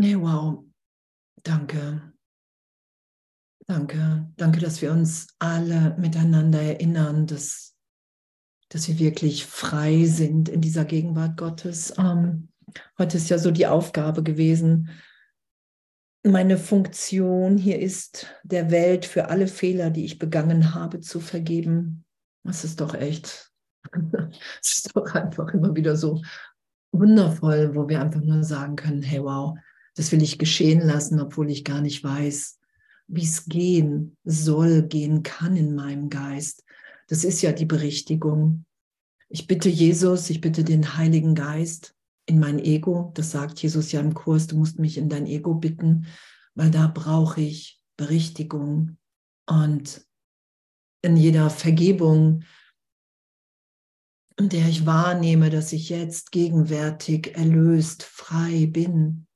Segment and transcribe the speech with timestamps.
[0.00, 0.64] Nee, wow.
[1.42, 2.14] Danke.
[3.66, 4.32] Danke.
[4.38, 7.76] Danke, dass wir uns alle miteinander erinnern, dass,
[8.70, 11.92] dass wir wirklich frei sind in dieser Gegenwart Gottes.
[11.98, 12.48] Ähm,
[12.96, 14.88] heute ist ja so die Aufgabe gewesen,
[16.24, 22.06] meine Funktion hier ist, der Welt für alle Fehler, die ich begangen habe, zu vergeben.
[22.42, 23.52] Das ist doch echt,
[23.92, 26.22] das ist doch einfach immer wieder so
[26.90, 29.58] wundervoll, wo wir einfach nur sagen können, hey wow,
[29.94, 32.58] das will ich geschehen lassen, obwohl ich gar nicht weiß,
[33.08, 36.64] wie es gehen soll, gehen kann in meinem Geist.
[37.08, 38.64] Das ist ja die Berichtigung.
[39.28, 41.94] Ich bitte Jesus, ich bitte den Heiligen Geist
[42.26, 43.10] in mein Ego.
[43.14, 46.06] Das sagt Jesus ja im Kurs, du musst mich in dein Ego bitten,
[46.54, 48.96] weil da brauche ich Berichtigung.
[49.46, 50.06] Und
[51.02, 52.44] in jeder Vergebung,
[54.38, 59.26] in der ich wahrnehme, dass ich jetzt gegenwärtig erlöst, frei bin,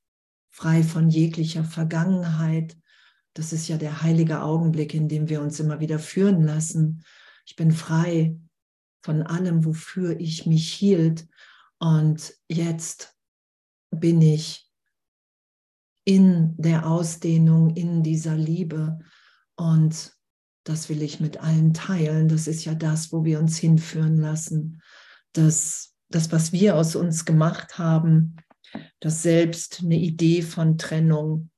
[0.54, 2.76] frei von jeglicher Vergangenheit.
[3.34, 7.02] Das ist ja der heilige Augenblick, in dem wir uns immer wieder führen lassen.
[7.44, 8.38] Ich bin frei
[9.02, 11.26] von allem, wofür ich mich hielt.
[11.80, 13.16] Und jetzt
[13.90, 14.70] bin ich
[16.04, 19.00] in der Ausdehnung, in dieser Liebe.
[19.56, 20.14] Und
[20.62, 22.28] das will ich mit allen teilen.
[22.28, 24.80] Das ist ja das, wo wir uns hinführen lassen.
[25.32, 28.36] Das, das was wir aus uns gemacht haben,
[29.00, 31.50] dass selbst eine Idee von Trennung,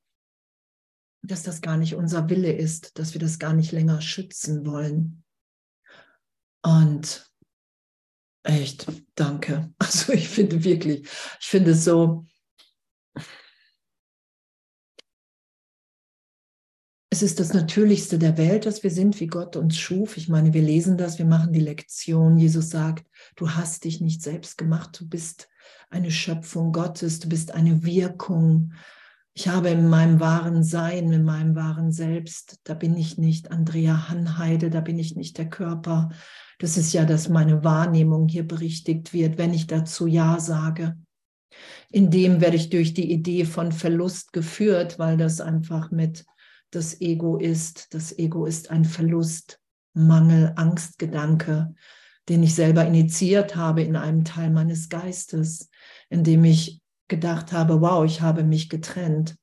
[1.21, 5.23] dass das gar nicht unser Wille ist, dass wir das gar nicht länger schützen wollen.
[6.63, 7.31] Und
[8.43, 9.73] echt, danke.
[9.79, 11.07] Also ich finde wirklich,
[11.39, 12.25] ich finde es so,
[17.09, 20.17] es ist das Natürlichste der Welt, dass wir sind, wie Gott uns schuf.
[20.17, 22.37] Ich meine, wir lesen das, wir machen die Lektion.
[22.37, 25.49] Jesus sagt, du hast dich nicht selbst gemacht, du bist
[25.89, 28.73] eine Schöpfung Gottes, du bist eine Wirkung.
[29.33, 34.09] Ich habe in meinem wahren Sein, in meinem wahren Selbst, da bin ich nicht Andrea
[34.09, 36.09] Hanheide, da bin ich nicht der Körper.
[36.59, 40.97] Das ist ja, dass meine Wahrnehmung hier berichtigt wird, wenn ich dazu Ja sage.
[41.89, 46.25] In dem werde ich durch die Idee von Verlust geführt, weil das einfach mit
[46.71, 47.93] das Ego ist.
[47.93, 49.59] Das Ego ist ein Verlust,
[49.93, 51.73] Mangel, Angstgedanke,
[52.29, 55.69] den ich selber initiiert habe in einem Teil meines Geistes,
[56.09, 59.37] in dem ich gedacht habe, wow, ich habe mich getrennt.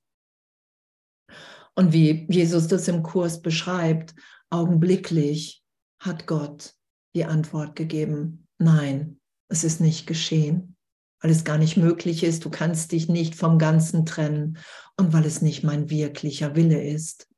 [1.74, 4.14] Und wie Jesus das im Kurs beschreibt,
[4.50, 5.62] augenblicklich
[5.98, 6.74] hat Gott
[7.14, 10.76] die Antwort gegeben, nein, es ist nicht geschehen,
[11.20, 14.58] weil es gar nicht möglich ist, du kannst dich nicht vom Ganzen trennen
[14.96, 17.28] und weil es nicht mein wirklicher Wille ist.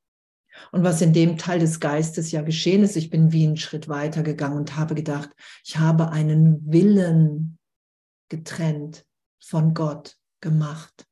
[0.72, 3.88] Und was in dem Teil des Geistes ja geschehen ist, ich bin wie einen Schritt
[3.88, 5.30] weiter gegangen und habe gedacht,
[5.64, 7.58] ich habe einen Willen
[8.28, 9.06] getrennt
[9.40, 11.06] von Gott gemacht.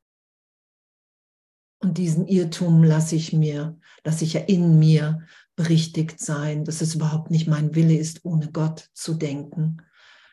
[1.81, 6.95] Und diesen Irrtum lasse ich mir, lasse ich ja in mir berichtigt sein, dass es
[6.95, 9.83] überhaupt nicht mein Wille ist, ohne Gott zu denken.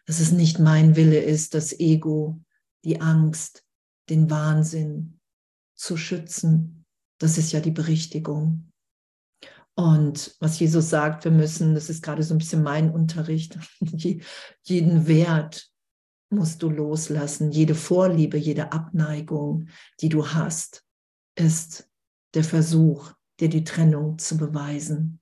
[0.06, 2.42] Dass es nicht mein Wille ist, das Ego,
[2.84, 3.66] die Angst,
[4.10, 5.20] den Wahnsinn
[5.76, 6.86] zu schützen.
[7.20, 8.71] Das ist ja die Berichtigung.
[9.76, 13.58] Und was Jesus sagt, wir müssen, das ist gerade so ein bisschen mein Unterricht,
[14.64, 15.72] jeden Wert
[16.32, 17.52] musst du loslassen.
[17.52, 19.68] Jede Vorliebe, jede Abneigung,
[20.00, 20.86] die du hast,
[21.36, 21.90] ist
[22.34, 25.20] der Versuch, dir die Trennung zu beweisen.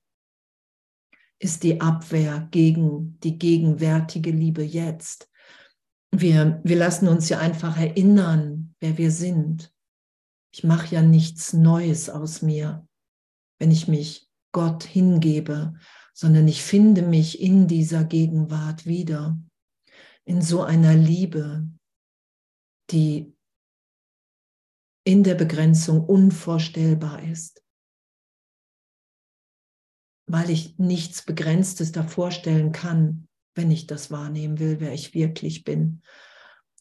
[1.38, 5.30] Ist die Abwehr gegen die gegenwärtige Liebe jetzt.
[6.12, 9.72] Wir, wir lassen uns ja einfach erinnern, wer wir sind.
[10.52, 12.86] Ich mache ja nichts Neues aus mir,
[13.58, 15.74] wenn ich mich Gott hingebe,
[16.12, 19.38] sondern ich finde mich in dieser Gegenwart wieder,
[20.24, 21.68] in so einer Liebe,
[22.90, 23.34] die
[25.04, 27.62] in der Begrenzung unvorstellbar ist,
[30.26, 35.64] weil ich nichts Begrenztes da vorstellen kann, wenn ich das wahrnehmen will, wer ich wirklich
[35.64, 36.02] bin.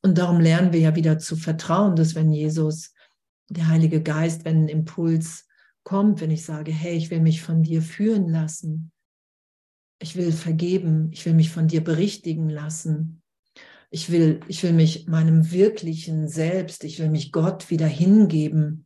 [0.01, 2.94] Und darum lernen wir ja wieder zu vertrauen, dass wenn Jesus,
[3.50, 5.49] der Heilige Geist, wenn ein Impuls
[5.84, 8.92] kommt, wenn ich sage, hey, ich will mich von dir führen lassen.
[10.02, 13.22] Ich will vergeben, ich will mich von dir berichtigen lassen.
[13.90, 18.86] Ich will, ich will mich meinem wirklichen Selbst, ich will mich Gott wieder hingeben.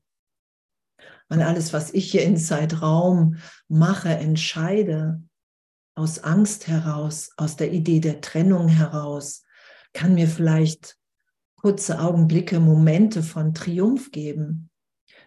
[1.28, 3.38] Weil alles, was ich hier in Zeitraum
[3.68, 5.22] mache, entscheide,
[5.96, 9.44] aus Angst heraus, aus der Idee der Trennung heraus,
[9.94, 10.98] kann mir vielleicht
[11.56, 14.70] kurze Augenblicke, Momente von Triumph geben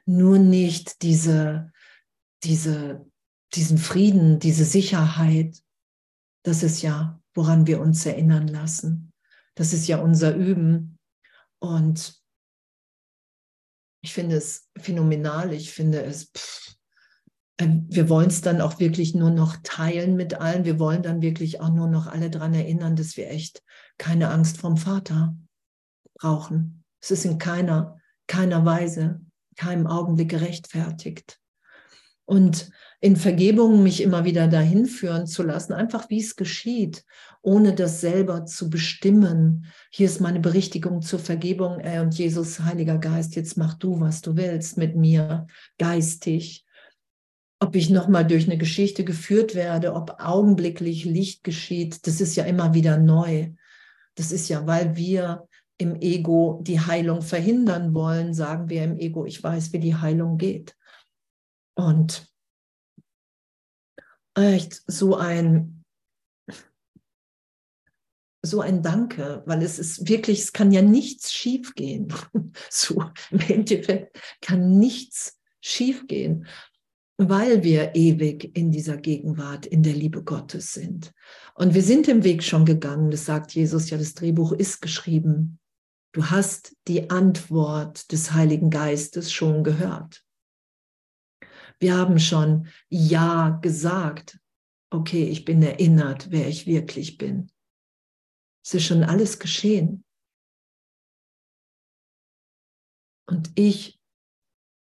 [0.07, 1.73] nur nicht diese,
[2.45, 3.05] diese,
[3.55, 5.63] diesen Frieden, diese Sicherheit.
[6.45, 9.13] Das ist ja, woran wir uns erinnern lassen.
[9.57, 10.99] Das ist ja unser Üben.
[11.59, 12.23] Und
[14.03, 15.53] ich finde es phänomenal.
[15.53, 16.77] Ich finde es, pff,
[17.57, 20.65] äh, wir wollen es dann auch wirklich nur noch teilen mit allen.
[20.65, 23.65] Wir wollen dann wirklich auch nur noch alle daran erinnern, dass wir echt
[23.99, 25.37] keine Angst vom Vater
[26.15, 26.85] brauchen.
[27.01, 29.26] Es ist in keiner, keiner Weise,
[29.57, 31.39] keinem Augenblick gerechtfertigt.
[32.25, 32.71] Und
[33.01, 37.05] in Vergebung mich immer wieder dahin führen zu lassen, einfach wie es geschieht,
[37.41, 39.67] ohne das selber zu bestimmen.
[39.91, 44.23] Hier ist meine Berichtigung zur Vergebung, ey, und Jesus, Heiliger Geist, jetzt mach du, was
[44.23, 45.47] du willst mit mir,
[45.79, 46.65] geistig.
[47.61, 52.45] Ob ich nochmal durch eine Geschichte geführt werde, ob augenblicklich Licht geschieht, das ist ja
[52.45, 53.51] immer wieder neu.
[54.17, 55.47] Das ist ja, weil wir
[55.79, 60.39] im Ego die Heilung verhindern wollen, sagen wir im Ego, ich weiß, wie die Heilung
[60.39, 60.77] geht.
[61.75, 62.27] Und
[64.35, 65.85] echt so ein,
[68.43, 72.13] so ein Danke, weil es ist wirklich, es kann ja nichts schiefgehen.
[72.71, 76.47] So im Endeffekt kann nichts schiefgehen,
[77.19, 81.13] weil wir ewig in dieser Gegenwart, in der Liebe Gottes sind.
[81.55, 83.11] Und wir sind den Weg schon gegangen.
[83.11, 85.59] Das sagt Jesus ja, das Drehbuch ist geschrieben.
[86.17, 90.25] Du hast die Antwort des Heiligen Geistes schon gehört.
[91.79, 94.41] Wir haben schon Ja gesagt.
[94.89, 97.53] Okay, ich bin erinnert, wer ich wirklich bin.
[98.65, 100.07] Es ist schon alles geschehen.
[103.29, 104.01] Und ich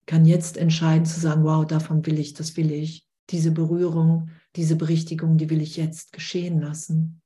[0.06, 3.06] kann jetzt entscheiden zu sagen, wow, davon will ich, das will ich.
[3.32, 7.22] Diese Berührung, diese Berichtigung, die will ich jetzt geschehen lassen.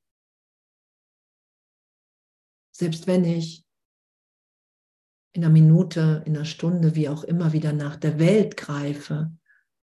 [2.75, 3.63] Selbst wenn ich
[5.33, 9.31] in einer Minute, in einer Stunde, wie auch immer wieder nach der Welt greife,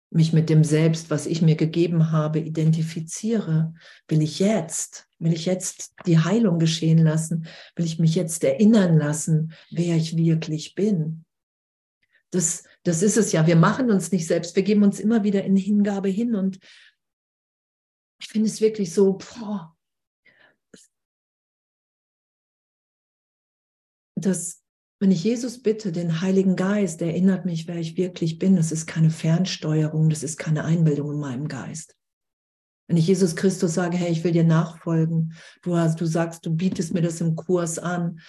[0.09, 3.74] mich mit dem Selbst, was ich mir gegeben habe, identifiziere,
[4.07, 8.97] will ich jetzt, will ich jetzt die Heilung geschehen lassen, will ich mich jetzt erinnern
[8.97, 11.25] lassen, wer ich wirklich bin.
[12.31, 13.45] Das, das ist es ja.
[13.45, 14.56] Wir machen uns nicht selbst.
[14.56, 16.36] Wir geben uns immer wieder in Hingabe hin.
[16.36, 16.59] Und
[18.19, 19.75] ich finde es wirklich so, boah,
[24.15, 24.65] dass
[25.00, 28.56] wenn ich Jesus bitte, den Heiligen Geist, erinnert mich, wer ich wirklich bin.
[28.56, 31.95] Das ist keine Fernsteuerung, das ist keine Einbildung in meinem Geist.
[32.88, 35.33] Wenn ich Jesus Christus sage, hey, ich will dir nachfolgen,
[35.63, 38.19] du hast, du sagst, du bietest mir das im Kurs an,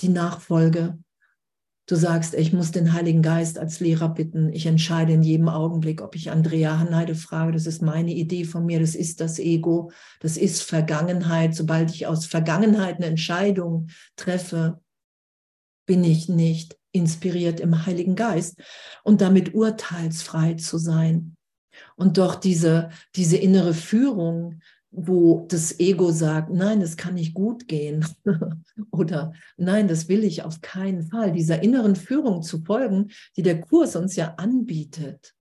[0.00, 0.98] die Nachfolge.
[1.88, 4.52] Du sagst, ich muss den Heiligen Geist als Lehrer bitten.
[4.52, 7.52] Ich entscheide in jedem Augenblick, ob ich Andrea Hanheide frage.
[7.52, 8.80] Das ist meine Idee von mir.
[8.80, 9.92] Das ist das Ego.
[10.20, 11.54] Das ist Vergangenheit.
[11.54, 13.86] Sobald ich aus Vergangenheit eine Entscheidung
[14.16, 14.80] treffe,
[15.86, 18.58] bin ich nicht inspiriert im Heiligen Geist
[19.04, 21.36] und damit urteilsfrei zu sein.
[21.96, 24.60] Und doch diese, diese innere Führung,
[24.90, 28.06] wo das Ego sagt, nein, das kann nicht gut gehen
[28.90, 33.60] oder nein, das will ich auf keinen Fall, dieser inneren Führung zu folgen, die der
[33.60, 35.34] Kurs uns ja anbietet.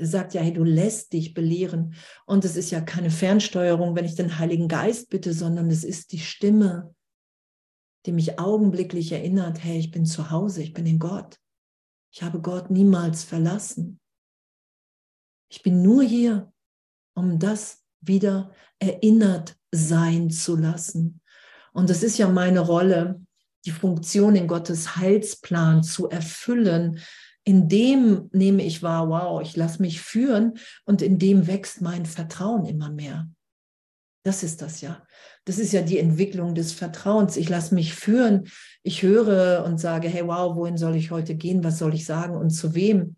[0.00, 1.94] Der sagt ja, hey, du lässt dich belehren.
[2.26, 6.12] Und es ist ja keine Fernsteuerung, wenn ich den Heiligen Geist bitte, sondern es ist
[6.12, 6.94] die Stimme,
[8.06, 11.38] die mich augenblicklich erinnert, hey, ich bin zu Hause, ich bin in Gott.
[12.12, 14.00] Ich habe Gott niemals verlassen.
[15.48, 16.52] Ich bin nur hier,
[17.14, 21.20] um das wieder erinnert sein zu lassen.
[21.72, 23.20] Und das ist ja meine Rolle,
[23.64, 27.00] die Funktion in Gottes Heilsplan zu erfüllen.
[27.44, 32.06] In dem nehme ich wahr, wow, ich lasse mich führen und in dem wächst mein
[32.06, 33.28] Vertrauen immer mehr.
[34.22, 35.06] Das ist das ja.
[35.50, 37.36] Das ist ja die Entwicklung des Vertrauens.
[37.36, 38.46] Ich lasse mich führen.
[38.84, 41.64] Ich höre und sage, hey, wow, wohin soll ich heute gehen?
[41.64, 43.16] Was soll ich sagen und zu wem?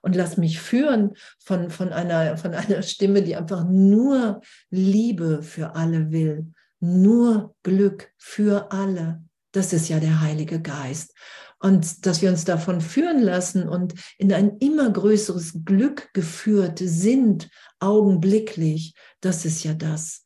[0.00, 5.74] Und lass mich führen von, von, einer, von einer Stimme, die einfach nur Liebe für
[5.74, 6.46] alle will.
[6.80, 9.22] Nur Glück für alle.
[9.52, 11.12] Das ist ja der Heilige Geist.
[11.58, 17.50] Und dass wir uns davon führen lassen und in ein immer größeres Glück geführt sind,
[17.78, 20.24] augenblicklich, das ist ja das,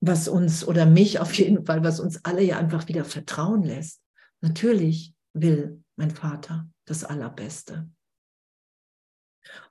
[0.00, 4.00] was uns oder mich auf jeden Fall, was uns alle ja einfach wieder vertrauen lässt.
[4.40, 7.88] Natürlich will mein Vater das Allerbeste.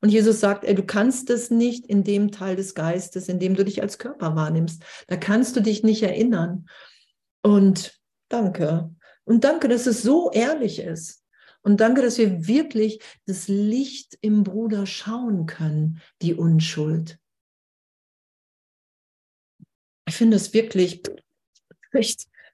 [0.01, 3.55] Und Jesus sagt, ey, du kannst es nicht in dem Teil des Geistes, in dem
[3.55, 4.83] du dich als Körper wahrnimmst.
[5.07, 6.67] Da kannst du dich nicht erinnern.
[7.41, 8.93] Und danke.
[9.23, 11.23] Und danke, dass es so ehrlich ist.
[11.61, 17.19] Und danke, dass wir wirklich das Licht im Bruder schauen können, die Unschuld.
[20.07, 21.03] Ich finde es wirklich,
[21.91, 22.03] wer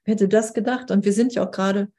[0.04, 0.90] hätte das gedacht?
[0.90, 1.92] Und wir sind ja auch gerade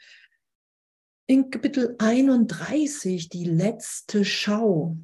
[1.28, 4.98] in Kapitel 31, die letzte Schau.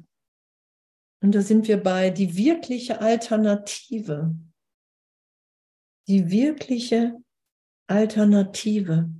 [1.20, 4.36] Und da sind wir bei die wirkliche Alternative.
[6.06, 7.16] Die wirkliche
[7.86, 9.10] Alternative.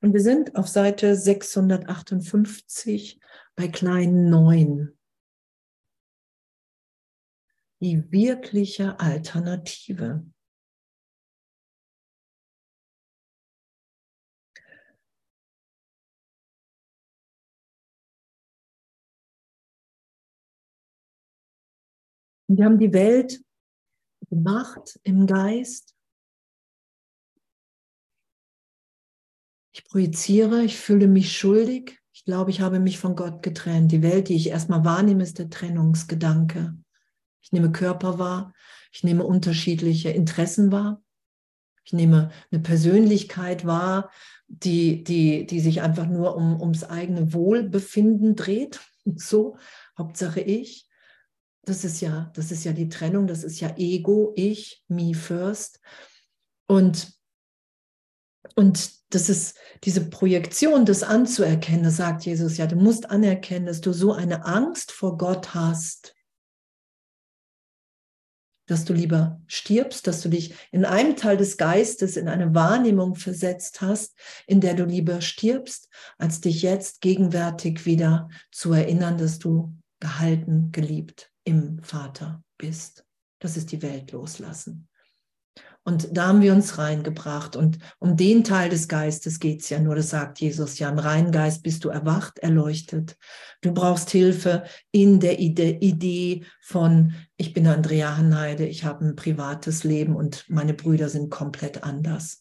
[0.00, 3.18] Und wir sind auf Seite 658
[3.56, 4.98] bei kleinen Neuen.
[7.80, 10.26] Die wirkliche Alternative.
[22.56, 23.42] Wir haben die Welt
[24.30, 25.94] gemacht im Geist.
[29.72, 31.98] Ich projiziere, ich fühle mich schuldig.
[32.12, 33.90] Ich glaube, ich habe mich von Gott getrennt.
[33.90, 36.76] Die Welt, die ich erstmal wahrnehme, ist der Trennungsgedanke.
[37.42, 38.54] Ich nehme Körper wahr.
[38.92, 41.02] Ich nehme unterschiedliche Interessen wahr.
[41.84, 44.10] Ich nehme eine Persönlichkeit wahr,
[44.46, 48.80] die, die, die sich einfach nur um, ums eigene Wohlbefinden dreht.
[49.16, 49.58] So,
[49.98, 50.88] Hauptsache ich
[51.66, 55.80] das ist ja, das ist ja die Trennung, das ist ja Ego, ich, me first.
[56.66, 57.12] Und,
[58.54, 63.80] und das ist diese Projektion, das anzuerkennen, das sagt Jesus ja, du musst anerkennen, dass
[63.80, 66.14] du so eine Angst vor Gott hast,
[68.66, 73.14] dass du lieber stirbst, dass du dich in einem Teil des Geistes in eine Wahrnehmung
[73.14, 79.38] versetzt hast, in der du lieber stirbst, als dich jetzt gegenwärtig wieder zu erinnern, dass
[79.38, 83.04] du gehalten, geliebt im Vater bist.
[83.38, 84.88] Das ist die Welt loslassen.
[85.86, 87.56] Und da haben wir uns reingebracht.
[87.56, 90.98] Und um den Teil des Geistes geht es ja nur, das sagt Jesus ja, im
[90.98, 93.18] reinen Geist bist du erwacht, erleuchtet.
[93.60, 99.84] Du brauchst Hilfe in der Idee von, ich bin Andrea Hanheide, ich habe ein privates
[99.84, 102.40] Leben und meine Brüder sind komplett anders.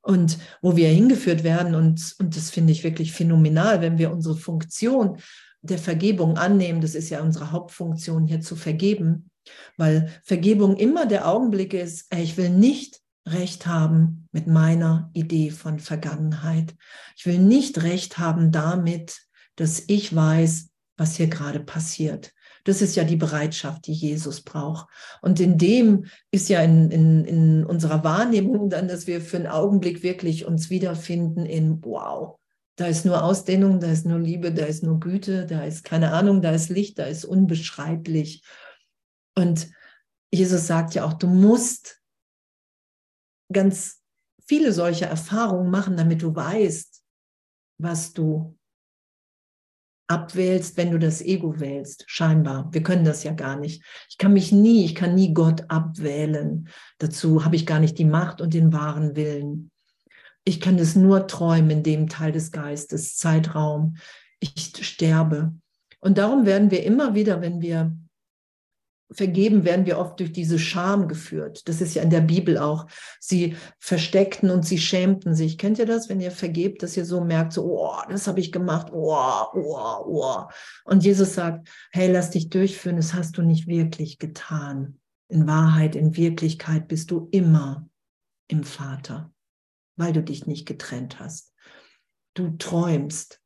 [0.00, 4.36] Und wo wir hingeführt werden, und, und das finde ich wirklich phänomenal, wenn wir unsere
[4.36, 5.18] Funktion
[5.62, 6.80] der Vergebung annehmen.
[6.80, 9.30] Das ist ja unsere Hauptfunktion hier zu vergeben,
[9.76, 15.78] weil Vergebung immer der Augenblick ist, ich will nicht recht haben mit meiner Idee von
[15.78, 16.74] Vergangenheit.
[17.16, 19.20] Ich will nicht recht haben damit,
[19.56, 22.32] dass ich weiß, was hier gerade passiert.
[22.64, 24.86] Das ist ja die Bereitschaft, die Jesus braucht.
[25.20, 29.48] Und in dem ist ja in, in, in unserer Wahrnehmung dann, dass wir für einen
[29.48, 32.38] Augenblick wirklich uns wiederfinden in, wow,
[32.76, 36.12] da ist nur Ausdehnung, da ist nur Liebe, da ist nur Güte, da ist keine
[36.12, 38.42] Ahnung, da ist Licht, da ist unbeschreiblich.
[39.36, 39.70] Und
[40.30, 42.02] Jesus sagt ja auch, du musst
[43.52, 44.02] ganz
[44.46, 47.02] viele solche Erfahrungen machen, damit du weißt,
[47.78, 48.58] was du
[50.12, 52.04] abwählst, wenn du das Ego wählst.
[52.06, 52.68] Scheinbar.
[52.72, 53.82] Wir können das ja gar nicht.
[54.10, 56.68] Ich kann mich nie, ich kann nie Gott abwählen.
[56.98, 59.71] Dazu habe ich gar nicht die Macht und den wahren Willen.
[60.44, 63.96] Ich kann es nur träumen in dem Teil des Geistes, Zeitraum.
[64.40, 65.54] Ich sterbe.
[66.00, 67.96] Und darum werden wir immer wieder, wenn wir
[69.12, 71.68] vergeben, werden wir oft durch diese Scham geführt.
[71.68, 72.86] Das ist ja in der Bibel auch.
[73.20, 75.58] Sie versteckten und sie schämten sich.
[75.58, 78.52] Kennt ihr das, wenn ihr vergebt, dass ihr so merkt, so, oh, das habe ich
[78.52, 80.44] gemacht, oh, oh, oh.
[80.84, 84.98] Und Jesus sagt, hey, lass dich durchführen, das hast du nicht wirklich getan.
[85.28, 87.88] In Wahrheit, in Wirklichkeit bist du immer
[88.48, 89.31] im Vater
[89.96, 91.52] weil du dich nicht getrennt hast.
[92.34, 93.40] Du träumst.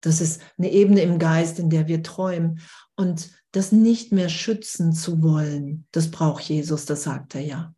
[0.00, 2.60] Das ist eine Ebene im Geist, in der wir träumen.
[2.96, 7.74] Und das nicht mehr schützen zu wollen, das braucht Jesus, das sagt er ja.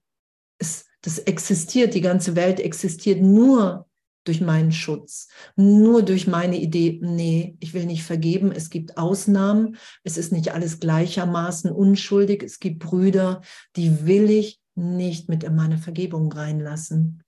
[0.59, 3.87] Es, das existiert, die ganze Welt existiert nur
[4.25, 9.77] durch meinen Schutz, nur durch meine Idee, nee, ich will nicht vergeben, es gibt Ausnahmen,
[10.03, 13.43] es ist nicht alles gleichermaßen unschuldig, es gibt Brüder,
[13.77, 17.23] die will ich nicht mit in meine Vergebung reinlassen.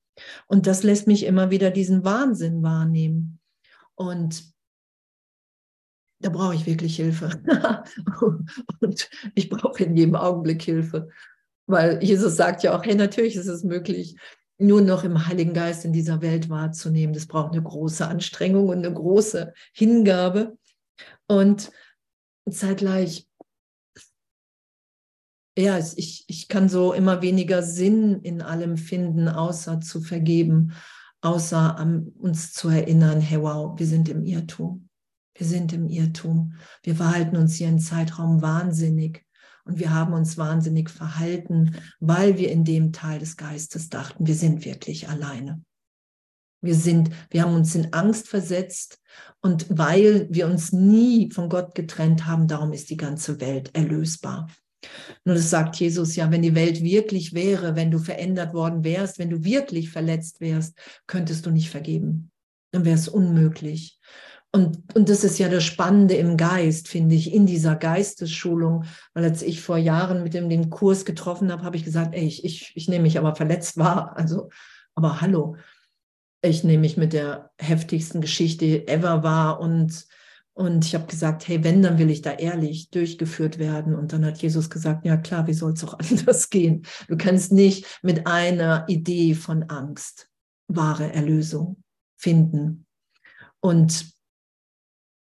[0.46, 3.40] Und das lässt mich immer wieder diesen Wahnsinn wahrnehmen.
[3.94, 4.54] Und
[6.20, 7.30] da brauche ich wirklich Hilfe.
[8.80, 11.08] und ich brauche in jedem Augenblick Hilfe.
[11.66, 14.16] Weil Jesus sagt ja auch, hey, natürlich ist es möglich,
[14.58, 17.12] nur noch im Heiligen Geist in dieser Welt wahrzunehmen.
[17.12, 20.56] Das braucht eine große Anstrengung und eine große Hingabe.
[21.26, 21.70] Und
[22.50, 23.26] zeitgleich
[25.56, 30.72] ja, ich, ich kann so immer weniger Sinn in allem finden, außer zu vergeben,
[31.22, 34.88] außer an uns zu erinnern, hey wow, wir sind im Irrtum.
[35.34, 36.54] Wir sind im Irrtum.
[36.82, 39.24] Wir verhalten uns hier im Zeitraum wahnsinnig.
[39.64, 44.34] Und wir haben uns wahnsinnig verhalten, weil wir in dem Teil des Geistes dachten, wir
[44.34, 45.62] sind wirklich alleine.
[46.62, 49.00] Wir sind, wir haben uns in Angst versetzt
[49.40, 54.48] und weil wir uns nie von Gott getrennt haben, darum ist die ganze Welt erlösbar.
[55.24, 59.18] Nur das sagt Jesus ja, wenn die Welt wirklich wäre, wenn du verändert worden wärst,
[59.18, 60.76] wenn du wirklich verletzt wärst,
[61.06, 62.30] könntest du nicht vergeben.
[62.72, 63.98] Dann wäre es unmöglich.
[64.52, 68.84] Und, und das ist ja das Spannende im Geist, finde ich, in dieser Geistesschulung.
[69.12, 72.26] Weil als ich vor Jahren mit dem den Kurs getroffen habe, habe ich gesagt, ey,
[72.26, 74.16] ich, ich, ich nehme mich aber verletzt wahr.
[74.16, 74.48] Also,
[74.94, 75.56] aber hallo,
[76.42, 80.06] ich nehme mich mit der heftigsten Geschichte ever wahr und
[80.56, 83.94] Und ich habe gesagt, hey, wenn, dann will ich da ehrlich durchgeführt werden.
[83.94, 86.86] Und dann hat Jesus gesagt, ja klar, wie soll es auch anders gehen?
[87.08, 90.30] Du kannst nicht mit einer Idee von Angst
[90.66, 91.82] wahre Erlösung
[92.16, 92.86] finden.
[93.60, 94.06] Und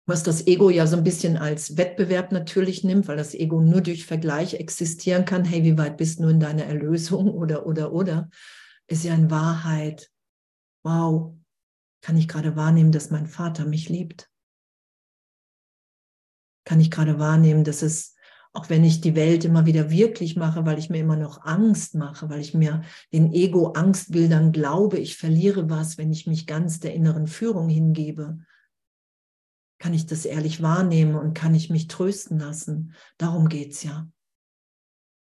[0.06, 3.82] was das Ego ja so ein bisschen als Wettbewerb natürlich nimmt, weil das Ego nur
[3.82, 5.44] durch Vergleich existieren kann.
[5.44, 8.30] Hey, wie weit bist du in deiner Erlösung oder, oder, oder,
[8.86, 10.10] ist ja in Wahrheit,
[10.82, 11.34] wow,
[12.00, 14.29] kann ich gerade wahrnehmen, dass mein Vater mich liebt
[16.64, 18.14] kann ich gerade wahrnehmen, dass es,
[18.52, 21.95] auch wenn ich die Welt immer wieder wirklich mache, weil ich mir immer noch Angst
[21.95, 26.95] mache, weil ich mir den Ego-Angstbildern glaube, ich verliere was, wenn ich mich ganz der
[26.95, 28.38] inneren Führung hingebe,
[29.79, 32.95] kann ich das ehrlich wahrnehmen und kann ich mich trösten lassen.
[33.19, 34.09] Darum geht es ja.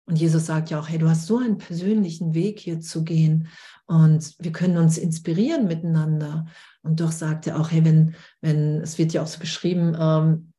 [0.07, 3.49] Und Jesus sagt ja auch, hey, du hast so einen persönlichen Weg hier zu gehen
[3.87, 6.47] und wir können uns inspirieren miteinander.
[6.83, 10.52] Und doch sagt er auch, hey, wenn, wenn, es wird ja auch so beschrieben, ähm,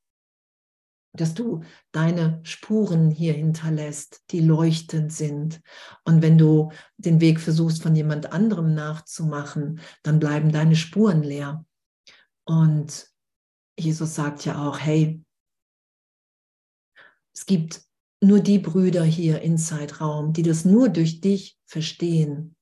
[1.14, 5.62] dass du deine Spuren hier hinterlässt, die leuchtend sind.
[6.04, 11.66] Und wenn du den Weg versuchst, von jemand anderem nachzumachen, dann bleiben deine Spuren leer.
[12.46, 13.08] Und
[13.78, 15.24] Jesus sagt ja auch, hey,
[17.36, 17.82] es gibt
[18.22, 22.56] nur die Brüder hier in Zeitraum, die das nur durch dich verstehen,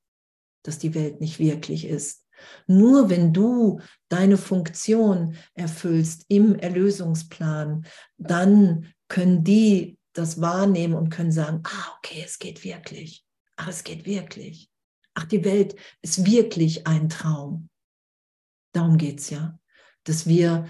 [0.64, 2.21] dass die Welt nicht wirklich ist.
[2.68, 3.80] Nur wenn du
[4.10, 7.86] deine Funktion erfüllst im Erlösungsplan,
[8.18, 13.26] dann können die das wahrnehmen und können sagen, ah, okay, es geht wirklich.
[13.56, 14.70] Ach, es geht wirklich.
[15.14, 17.70] Ach, die Welt ist wirklich ein Traum.
[18.74, 19.60] Darum geht es ja,
[20.04, 20.66] dass wir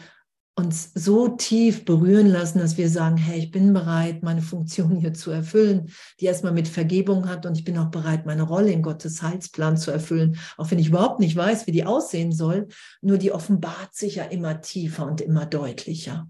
[0.62, 5.14] uns so tief berühren lassen, dass wir sagen, hey, ich bin bereit, meine Funktion hier
[5.14, 8.84] zu erfüllen, die erstmal mit Vergebung hat und ich bin auch bereit, meine Rolle in
[8.84, 12.68] Gottes Heilsplan zu erfüllen, auch wenn ich überhaupt nicht weiß, wie die aussehen soll,
[13.02, 16.30] nur die offenbart sich ja immer tiefer und immer deutlicher.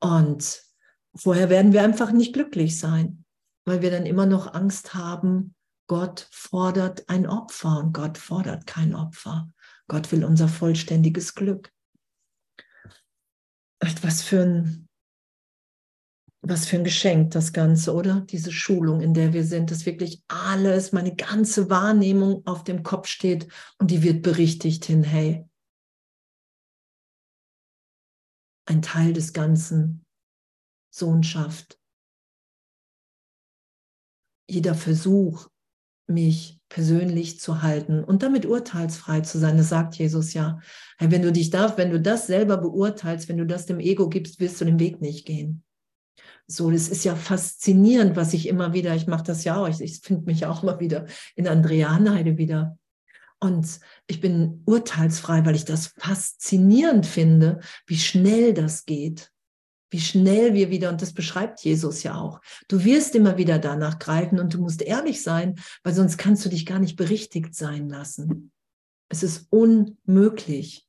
[0.00, 0.62] Und
[1.14, 3.24] vorher werden wir einfach nicht glücklich sein,
[3.64, 5.54] weil wir dann immer noch Angst haben,
[5.86, 9.50] Gott fordert ein Opfer und Gott fordert kein Opfer.
[9.88, 11.73] Gott will unser vollständiges Glück
[13.80, 14.88] was für ein,
[16.42, 18.20] was für ein Geschenk das Ganze, oder?
[18.22, 23.08] Diese Schulung, in der wir sind, dass wirklich alles, meine ganze Wahrnehmung auf dem Kopf
[23.08, 25.48] steht und die wird berichtigt hin, hey,
[28.66, 30.04] ein Teil des Ganzen,
[30.90, 31.80] Sohnschaft.
[34.48, 35.48] Jeder Versuch,
[36.06, 39.56] mich persönlich zu halten und damit urteilsfrei zu sein.
[39.56, 40.60] Das sagt Jesus ja.
[40.98, 44.40] Wenn du dich darf, wenn du das selber beurteilst, wenn du das dem Ego gibst,
[44.40, 45.62] wirst du den Weg nicht gehen.
[46.46, 49.80] So, das ist ja faszinierend, was ich immer wieder, ich mache das ja auch, ich,
[49.80, 52.78] ich finde mich auch immer wieder in Andreaneide wieder.
[53.40, 59.33] Und ich bin urteilsfrei, weil ich das faszinierend finde, wie schnell das geht
[59.94, 64.00] wie schnell wir wieder, und das beschreibt Jesus ja auch, du wirst immer wieder danach
[64.00, 65.54] greifen und du musst ehrlich sein,
[65.84, 68.50] weil sonst kannst du dich gar nicht berichtigt sein lassen.
[69.08, 70.84] Es ist unmöglich.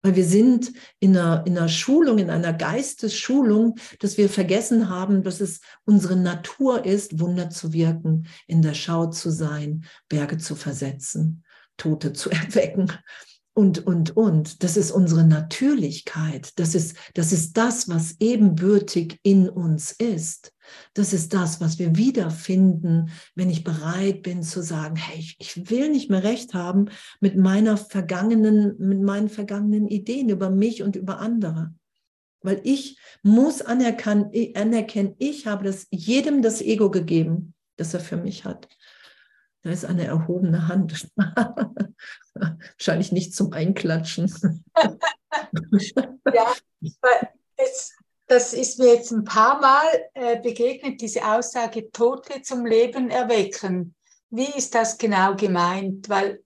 [0.00, 5.22] Weil wir sind in einer, in einer Schulung, in einer Geistesschulung, dass wir vergessen haben,
[5.22, 10.54] dass es unsere Natur ist, Wunder zu wirken, in der Schau zu sein, Berge zu
[10.56, 11.44] versetzen,
[11.76, 12.90] Tote zu erwecken
[13.56, 14.62] und, und, und.
[14.62, 16.58] Das ist unsere Natürlichkeit.
[16.58, 20.52] Das ist, das ist das, was ebenbürtig in uns ist.
[20.92, 25.70] Das ist das, was wir wiederfinden, wenn ich bereit bin zu sagen, hey, ich, ich
[25.70, 26.90] will nicht mehr recht haben
[27.20, 31.72] mit meiner vergangenen, mit meinen vergangenen Ideen über mich und über andere.
[32.42, 38.44] Weil ich muss anerkennen, ich habe das jedem das Ego gegeben, das er für mich
[38.44, 38.68] hat.
[39.66, 41.10] Da ist eine erhobene Hand.
[42.34, 44.32] Wahrscheinlich nicht zum Einklatschen.
[46.32, 46.54] ja,
[47.56, 47.92] es,
[48.28, 53.96] das ist mir jetzt ein paar Mal äh, begegnet, diese Aussage, Tote zum Leben erwecken.
[54.30, 56.08] Wie ist das genau gemeint?
[56.08, 56.44] Weil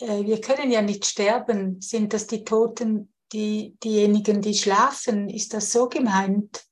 [0.00, 1.80] äh, wir können ja nicht sterben.
[1.80, 5.30] Sind das die Toten, die, diejenigen, die schlafen?
[5.30, 6.67] Ist das so gemeint?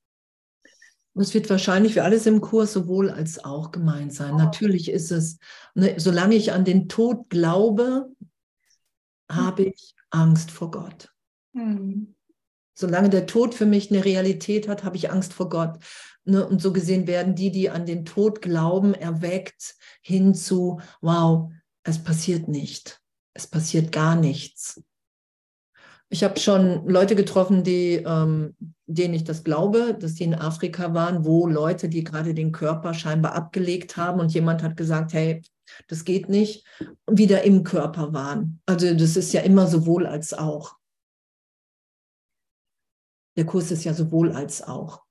[1.22, 4.34] Es wird wahrscheinlich für alles im Kurs sowohl als auch gemeint sein.
[4.34, 4.38] Oh.
[4.38, 5.38] Natürlich ist es,
[5.74, 8.08] ne, solange ich an den Tod glaube,
[9.30, 9.72] habe hm.
[9.74, 11.10] ich Angst vor Gott.
[11.52, 12.14] Mhm.
[12.78, 15.78] Solange der Tod für mich eine Realität hat, habe ich Angst vor Gott.
[16.24, 16.46] Ne?
[16.46, 21.50] Und so gesehen werden die, die an den Tod glauben, erweckt hin zu, wow,
[21.84, 23.00] es passiert nicht.
[23.32, 24.82] Es passiert gar nichts.
[26.08, 28.54] Ich habe schon Leute getroffen, die, ähm,
[28.86, 32.94] denen ich das glaube, dass die in Afrika waren, wo Leute, die gerade den Körper
[32.94, 35.42] scheinbar abgelegt haben und jemand hat gesagt, hey,
[35.88, 36.64] das geht nicht,
[37.10, 38.60] wieder im Körper waren.
[38.66, 40.76] Also das ist ja immer sowohl als auch.
[43.36, 45.05] Der Kurs ist ja sowohl als auch.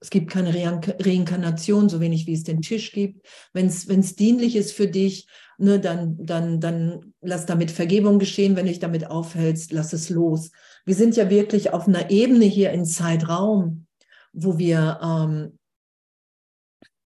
[0.00, 3.26] Es gibt keine Reinkarnation, so wenig wie es den Tisch gibt.
[3.52, 5.26] Wenn es dienlich ist für dich,
[5.58, 8.56] ne, dann, dann, dann lass damit Vergebung geschehen.
[8.56, 10.50] Wenn dich damit aufhältst, lass es los.
[10.84, 13.86] Wir sind ja wirklich auf einer Ebene hier in Zeitraum,
[14.32, 15.58] wo wir, ähm,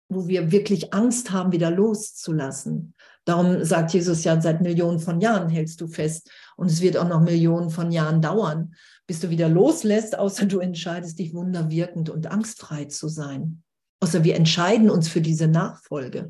[0.09, 2.93] wo wir wirklich Angst haben, wieder loszulassen.
[3.25, 6.29] Darum sagt Jesus ja, seit Millionen von Jahren hältst du fest.
[6.57, 8.75] Und es wird auch noch Millionen von Jahren dauern,
[9.07, 13.63] bis du wieder loslässt, außer du entscheidest dich wunderwirkend und angstfrei zu sein.
[13.99, 16.29] Außer wir entscheiden uns für diese Nachfolge,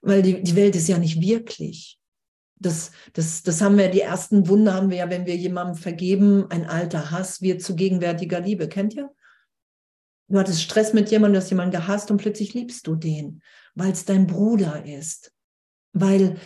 [0.00, 1.98] weil die, die Welt ist ja nicht wirklich.
[2.58, 6.46] Das, das, das haben wir, die ersten Wunder haben wir ja, wenn wir jemandem vergeben,
[6.50, 8.68] ein alter Hass wird zu gegenwärtiger Liebe.
[8.68, 9.10] Kennt ihr?
[10.28, 13.42] Du hattest Stress mit jemandem, du hast jemanden gehasst und plötzlich liebst du den,
[13.74, 15.32] weil es dein Bruder ist.
[15.92, 16.38] Weil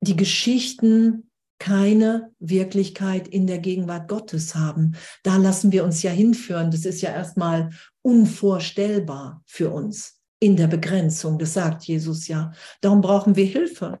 [0.00, 1.30] die Geschichten
[1.62, 4.96] keine Wirklichkeit in der Gegenwart Gottes haben.
[5.22, 6.72] Da lassen wir uns ja hinführen.
[6.72, 7.70] Das ist ja erstmal
[8.02, 11.38] unvorstellbar für uns in der Begrenzung.
[11.38, 12.50] Das sagt Jesus ja.
[12.80, 14.00] Darum brauchen wir Hilfe.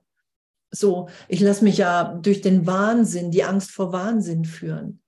[0.72, 5.00] So, ich lasse mich ja durch den Wahnsinn, die Angst vor Wahnsinn führen.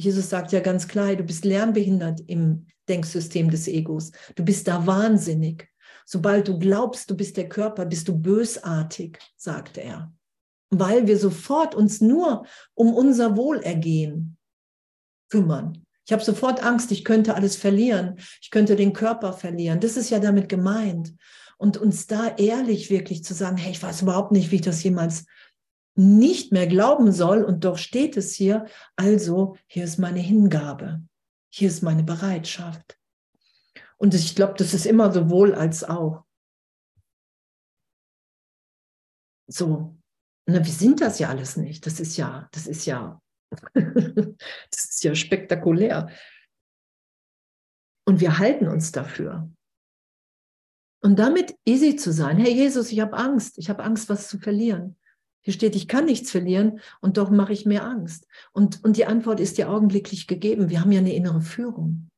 [0.00, 4.12] Jesus sagt ja ganz klar, du bist lernbehindert im Denksystem des Egos.
[4.34, 5.68] Du bist da wahnsinnig.
[6.06, 10.15] Sobald du glaubst, du bist der Körper, bist du bösartig, sagt er
[10.70, 14.36] weil wir sofort uns nur um unser Wohlergehen
[15.30, 15.86] kümmern.
[16.06, 19.80] Ich habe sofort Angst, ich könnte alles verlieren, ich könnte den Körper verlieren.
[19.80, 21.14] Das ist ja damit gemeint.
[21.58, 24.82] Und uns da ehrlich wirklich zu sagen, hey, ich weiß überhaupt nicht, wie ich das
[24.82, 25.24] jemals
[25.94, 27.42] nicht mehr glauben soll.
[27.42, 28.66] Und doch steht es hier.
[28.94, 31.02] Also, hier ist meine Hingabe.
[31.48, 32.98] Hier ist meine Bereitschaft.
[33.96, 36.24] Und ich glaube, das ist immer sowohl als auch.
[39.48, 39.96] So,
[40.48, 41.86] na, wir sind das ja alles nicht.
[41.86, 43.20] Das ist ja, das ist ja,
[43.74, 44.36] das
[44.70, 46.08] ist ja spektakulär.
[48.06, 49.50] Und wir halten uns dafür.
[51.02, 54.38] Und damit easy zu sein, hey Jesus, ich habe Angst, ich habe Angst, was zu
[54.38, 54.96] verlieren.
[55.42, 58.26] Hier steht, ich kann nichts verlieren und doch mache ich mir Angst.
[58.52, 60.70] Und, und die Antwort ist dir augenblicklich gegeben.
[60.70, 62.08] Wir haben ja eine innere Führung.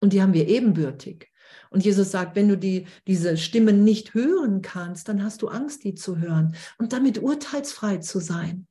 [0.00, 1.30] Und die haben wir ebenbürtig.
[1.74, 5.82] Und Jesus sagt, wenn du die, diese Stimmen nicht hören kannst, dann hast du Angst,
[5.82, 6.54] die zu hören.
[6.78, 8.68] Und damit urteilsfrei zu sein.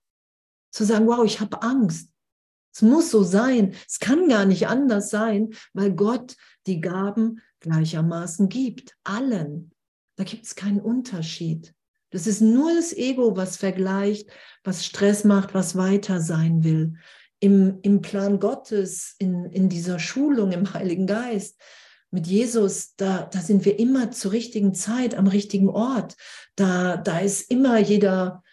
[0.72, 2.10] Zu sagen, wow, ich habe Angst.
[2.74, 3.76] Es muss so sein.
[3.89, 8.96] Es kann gar nicht anders sein, weil Gott die Gaben gleichermaßen gibt.
[9.04, 9.74] Allen.
[10.16, 11.76] Da gibt es keinen Unterschied.
[12.10, 14.30] Das ist nur das Ego, was vergleicht,
[14.63, 16.94] was Stress macht, was weiter sein will.
[17.42, 21.60] Im, im Plan Gottes, in, in dieser Schulung im Heiligen Geist,
[22.13, 26.15] mit Jesus, da, da sind wir immer zur richtigen Zeit am richtigen Ort.
[26.56, 28.43] Da, da ist immer jeder,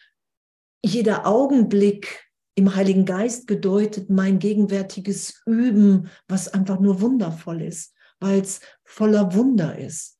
[0.83, 8.41] jeder Augenblick im Heiligen Geist gedeutet, mein gegenwärtiges Üben, was einfach nur wundervoll ist, weil
[8.41, 10.19] es voller Wunder ist.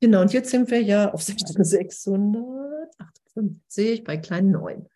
[0.00, 4.86] Genau, und jetzt sind wir ja auf Seite 658 bei kleinen 9.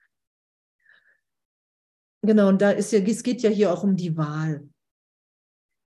[2.22, 4.68] Genau, und da ist ja, es geht ja hier auch um die Wahl.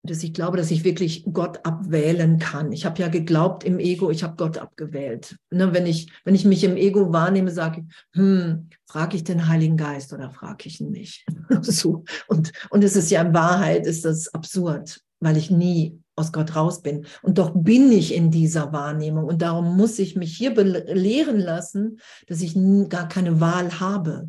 [0.06, 2.74] Dass ich glaube, dass ich wirklich Gott abwählen kann.
[2.74, 5.38] Ich habe ja geglaubt im Ego, ich habe Gott abgewählt.
[5.50, 9.48] Ne, wenn, ich, wenn ich mich im Ego wahrnehme, sage ich, hm, frage ich den
[9.48, 11.26] Heiligen Geist oder frage ich ihn nicht?
[11.62, 12.04] so.
[12.28, 16.54] Und, und es ist ja in Wahrheit, ist das absurd, weil ich nie aus Gott
[16.54, 17.06] raus bin.
[17.22, 19.24] Und doch bin ich in dieser Wahrnehmung.
[19.24, 22.56] Und darum muss ich mich hier belehren lassen, dass ich
[22.90, 24.28] gar keine Wahl habe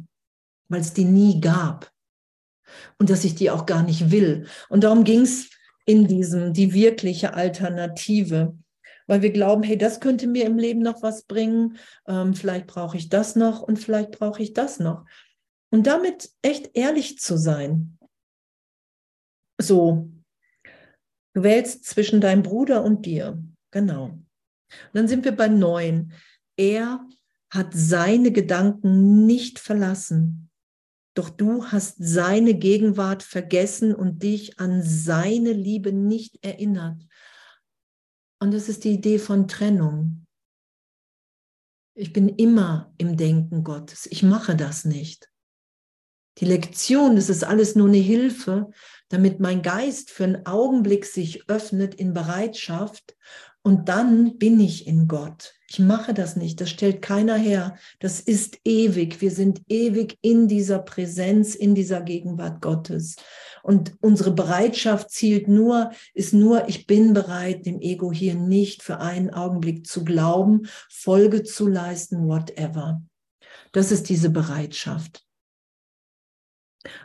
[0.69, 1.91] weil es die nie gab
[2.99, 4.47] und dass ich die auch gar nicht will.
[4.69, 5.51] Und darum ging es
[5.87, 8.57] in diesem, die wirkliche Alternative,
[9.07, 12.97] weil wir glauben, hey, das könnte mir im Leben noch was bringen, ähm, vielleicht brauche
[12.97, 15.05] ich das noch und vielleicht brauche ich das noch.
[15.71, 17.99] Und damit echt ehrlich zu sein.
[19.61, 20.11] So,
[21.35, 23.43] du wählst zwischen deinem Bruder und dir.
[23.71, 24.05] Genau.
[24.05, 24.23] Und
[24.95, 26.13] dann sind wir bei neun.
[26.57, 27.07] Er
[27.51, 30.51] hat seine Gedanken nicht verlassen.
[31.15, 37.01] Doch du hast seine Gegenwart vergessen und dich an seine Liebe nicht erinnert.
[38.41, 40.27] Und das ist die Idee von Trennung.
[41.97, 44.07] Ich bin immer im Denken Gottes.
[44.11, 45.31] Ich mache das nicht.
[46.39, 48.71] Die Lektion, das ist alles nur eine Hilfe,
[49.09, 53.17] damit mein Geist für einen Augenblick sich öffnet in Bereitschaft
[53.63, 55.55] und dann bin ich in Gott.
[55.69, 57.77] Ich mache das nicht, das stellt keiner her.
[57.99, 59.21] Das ist ewig.
[59.21, 63.17] Wir sind ewig in dieser Präsenz, in dieser Gegenwart Gottes.
[63.63, 68.99] Und unsere Bereitschaft zielt nur, ist nur, ich bin bereit, dem Ego hier nicht für
[69.01, 73.03] einen Augenblick zu glauben, Folge zu leisten, whatever.
[73.73, 75.25] Das ist diese Bereitschaft.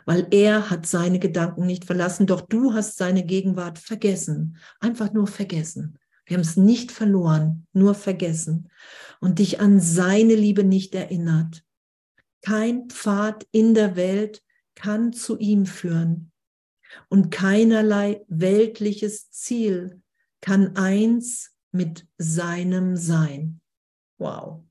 [0.04, 5.26] weil er hat seine Gedanken nicht verlassen, doch du hast seine Gegenwart vergessen, einfach nur
[5.26, 5.98] vergessen.
[6.30, 8.70] Wir haben es nicht verloren, nur vergessen
[9.18, 11.64] und dich an seine Liebe nicht erinnert.
[12.40, 14.40] Kein Pfad in der Welt
[14.76, 16.30] kann zu ihm führen
[17.08, 20.02] und keinerlei weltliches Ziel
[20.40, 23.60] kann eins mit seinem sein.
[24.16, 24.62] Wow.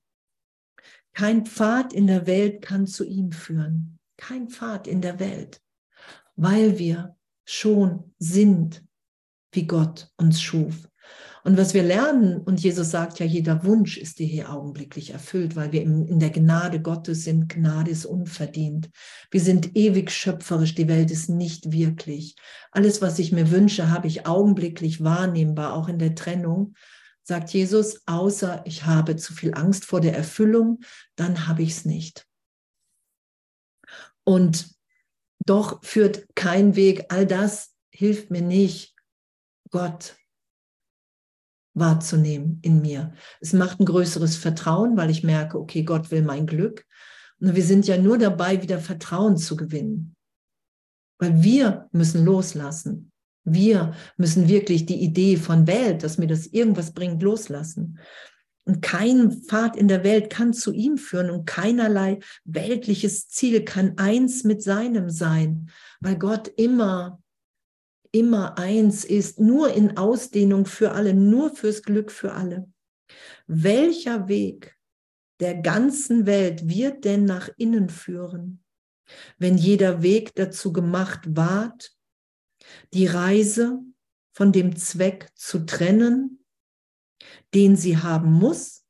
[1.11, 3.99] Kein Pfad in der Welt kann zu ihm führen.
[4.15, 5.61] Kein Pfad in der Welt,
[6.37, 8.81] weil wir schon sind,
[9.51, 10.88] wie Gott uns schuf.
[11.49, 15.55] Und was wir lernen, und Jesus sagt ja, jeder Wunsch ist dir hier augenblicklich erfüllt,
[15.55, 17.49] weil wir in der Gnade Gottes sind.
[17.49, 18.91] Gnade ist unverdient.
[19.31, 20.75] Wir sind ewig schöpferisch.
[20.75, 22.35] Die Welt ist nicht wirklich.
[22.69, 26.75] Alles, was ich mir wünsche, habe ich augenblicklich wahrnehmbar, auch in der Trennung.
[27.23, 30.81] Sagt Jesus, außer ich habe zu viel Angst vor der Erfüllung,
[31.15, 32.27] dann habe ich es nicht.
[34.23, 34.69] Und
[35.43, 37.05] doch führt kein Weg.
[37.09, 38.93] All das hilft mir nicht,
[39.71, 40.18] Gott
[41.79, 43.13] wahrzunehmen in mir.
[43.39, 46.85] Es macht ein größeres Vertrauen, weil ich merke, okay, Gott will mein Glück.
[47.39, 50.15] Und wir sind ja nur dabei, wieder Vertrauen zu gewinnen.
[51.19, 53.11] Weil wir müssen loslassen.
[53.43, 57.99] Wir müssen wirklich die Idee von Welt, dass mir das irgendwas bringt, loslassen.
[58.65, 63.97] Und kein Pfad in der Welt kann zu ihm führen und keinerlei weltliches Ziel kann
[63.97, 67.19] eins mit seinem sein, weil Gott immer
[68.11, 72.71] immer eins ist, nur in Ausdehnung für alle, nur fürs Glück für alle.
[73.47, 74.77] Welcher Weg
[75.39, 78.63] der ganzen Welt wird denn nach innen führen,
[79.37, 81.95] wenn jeder Weg dazu gemacht ward,
[82.93, 83.79] die Reise
[84.33, 86.43] von dem Zweck zu trennen,
[87.53, 88.85] den sie haben muss,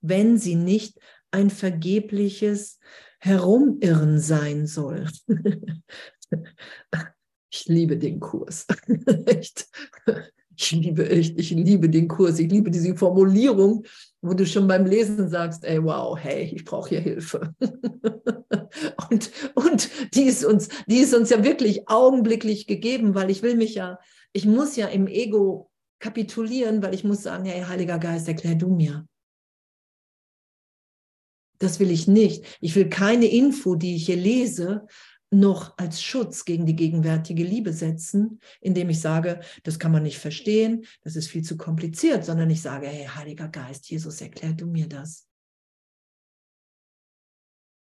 [0.00, 0.98] wenn sie nicht
[1.30, 2.78] ein vergebliches
[3.18, 5.08] Herumirren sein soll.
[7.56, 8.66] ich liebe den Kurs.
[9.26, 9.68] echt.
[10.58, 12.38] Ich liebe echt, ich liebe den Kurs.
[12.38, 13.84] Ich liebe diese Formulierung,
[14.22, 17.54] wo du schon beim Lesen sagst, ey, wow, hey, ich brauche hier Hilfe.
[19.10, 23.56] und, und die ist uns, die ist uns ja wirklich augenblicklich gegeben, weil ich will
[23.56, 23.98] mich ja,
[24.32, 28.74] ich muss ja im Ego kapitulieren, weil ich muss sagen, hey, Heiliger Geist, erklär du
[28.74, 29.06] mir.
[31.58, 32.44] Das will ich nicht.
[32.60, 34.86] Ich will keine Info, die ich hier lese,
[35.38, 40.18] noch als Schutz gegen die gegenwärtige Liebe setzen, indem ich sage, das kann man nicht
[40.18, 44.66] verstehen, das ist viel zu kompliziert, sondern ich sage, hey, Heiliger Geist, Jesus, erklär du
[44.66, 45.26] mir das.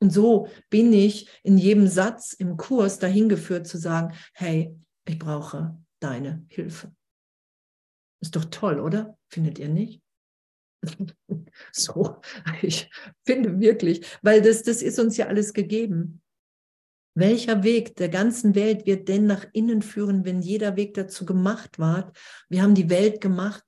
[0.01, 4.75] Und so bin ich in jedem Satz im Kurs dahin geführt zu sagen, hey,
[5.07, 6.93] ich brauche deine Hilfe.
[8.21, 9.17] Ist doch toll, oder?
[9.29, 10.03] Findet ihr nicht?
[11.73, 12.21] so,
[12.63, 12.91] ich
[13.25, 16.22] finde wirklich, weil das, das ist uns ja alles gegeben.
[17.15, 21.79] Welcher Weg der ganzen Welt wird denn nach innen führen, wenn jeder Weg dazu gemacht
[21.79, 22.13] war?
[22.49, 23.65] Wir haben die Welt gemacht.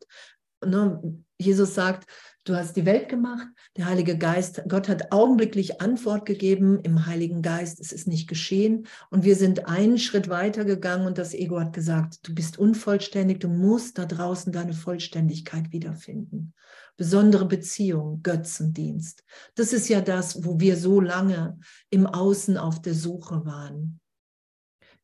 [0.65, 1.23] Ne?
[1.39, 2.11] Jesus sagt,
[2.45, 7.43] du hast die Welt gemacht, der Heilige Geist, Gott hat augenblicklich Antwort gegeben im Heiligen
[7.43, 8.87] Geist, es ist nicht geschehen.
[9.11, 13.41] Und wir sind einen Schritt weiter gegangen und das Ego hat gesagt, du bist unvollständig,
[13.41, 16.55] du musst da draußen deine Vollständigkeit wiederfinden
[16.97, 19.25] besondere Beziehung, Götzendienst.
[19.55, 21.59] Das ist ja das, wo wir so lange
[21.91, 24.01] im Außen auf der Suche waren.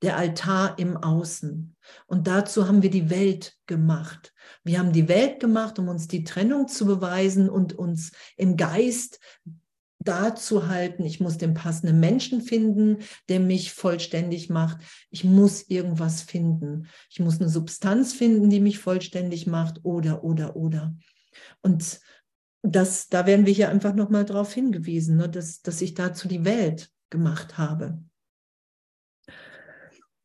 [0.03, 1.77] Der Altar im Außen.
[2.07, 4.33] Und dazu haben wir die Welt gemacht.
[4.65, 9.21] Wir haben die Welt gemacht, um uns die Trennung zu beweisen und uns im Geist
[10.03, 14.79] dazu halten, ich muss den passenden Menschen finden, der mich vollständig macht.
[15.11, 16.89] Ich muss irgendwas finden.
[17.11, 20.97] Ich muss eine Substanz finden, die mich vollständig macht oder, oder, oder.
[21.61, 22.01] Und
[22.63, 26.45] das, da werden wir hier einfach nochmal darauf hingewiesen, ne, dass, dass ich dazu die
[26.45, 28.03] Welt gemacht habe.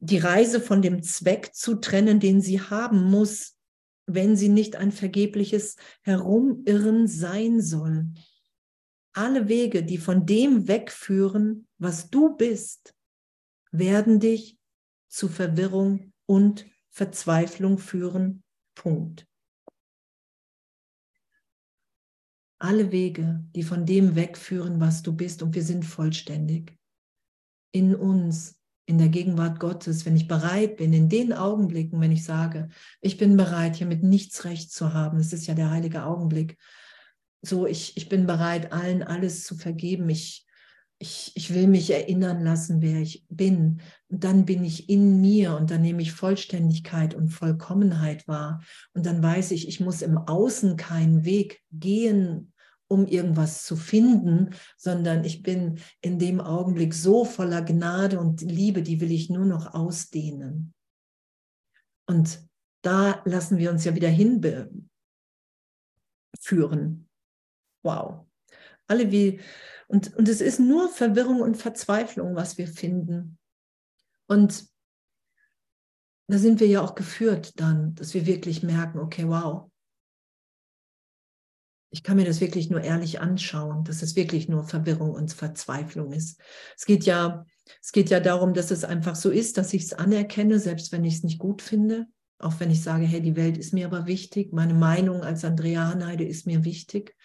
[0.06, 3.58] Die Reise von dem Zweck zu trennen, den sie haben muss,
[4.06, 8.12] wenn sie nicht ein vergebliches Herumirren sein soll.
[9.14, 12.94] Alle Wege, die von dem wegführen, was du bist,
[13.72, 14.60] werden dich
[15.08, 18.44] zu Verwirrung und Verzweiflung führen.
[18.76, 19.26] Punkt.
[22.66, 25.44] alle Wege, die von dem wegführen, was du bist.
[25.44, 26.78] Und wir sind vollständig.
[27.72, 28.55] In uns,
[28.86, 32.70] in der Gegenwart Gottes, wenn ich bereit bin, in den Augenblicken, wenn ich sage,
[33.02, 36.58] ich bin bereit, hier mit nichts recht zu haben, es ist ja der heilige Augenblick,
[37.42, 40.46] so ich, ich bin bereit, allen alles zu vergeben, ich,
[41.00, 43.82] ich, ich will mich erinnern lassen, wer ich bin.
[44.08, 48.64] Und dann bin ich in mir und dann nehme ich Vollständigkeit und Vollkommenheit wahr.
[48.94, 52.54] Und dann weiß ich, ich muss im Außen keinen Weg gehen
[52.88, 58.84] um irgendwas zu finden, sondern ich bin in dem Augenblick so voller Gnade und Liebe,
[58.84, 60.74] die will ich nur noch ausdehnen.
[62.08, 62.48] Und
[62.84, 64.70] da lassen wir uns ja wieder hinführen.
[67.82, 68.28] Wow.
[68.88, 69.40] Alle wie,
[69.88, 73.40] und, und es ist nur Verwirrung und Verzweiflung, was wir finden.
[74.28, 74.68] Und
[76.28, 79.72] da sind wir ja auch geführt dann, dass wir wirklich merken, okay, wow,
[81.96, 86.12] ich kann mir das wirklich nur ehrlich anschauen, dass es wirklich nur Verwirrung und Verzweiflung
[86.12, 86.42] ist.
[86.76, 87.46] Es geht ja,
[87.82, 91.06] es geht ja darum, dass es einfach so ist, dass ich es anerkenne, selbst wenn
[91.06, 92.06] ich es nicht gut finde.
[92.38, 95.88] Auch wenn ich sage, hey, die Welt ist mir aber wichtig, meine Meinung als Andrea
[95.88, 97.16] Hanheide ist mir wichtig.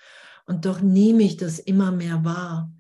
[0.47, 2.73] Und doch nehme ich das immer mehr wahr.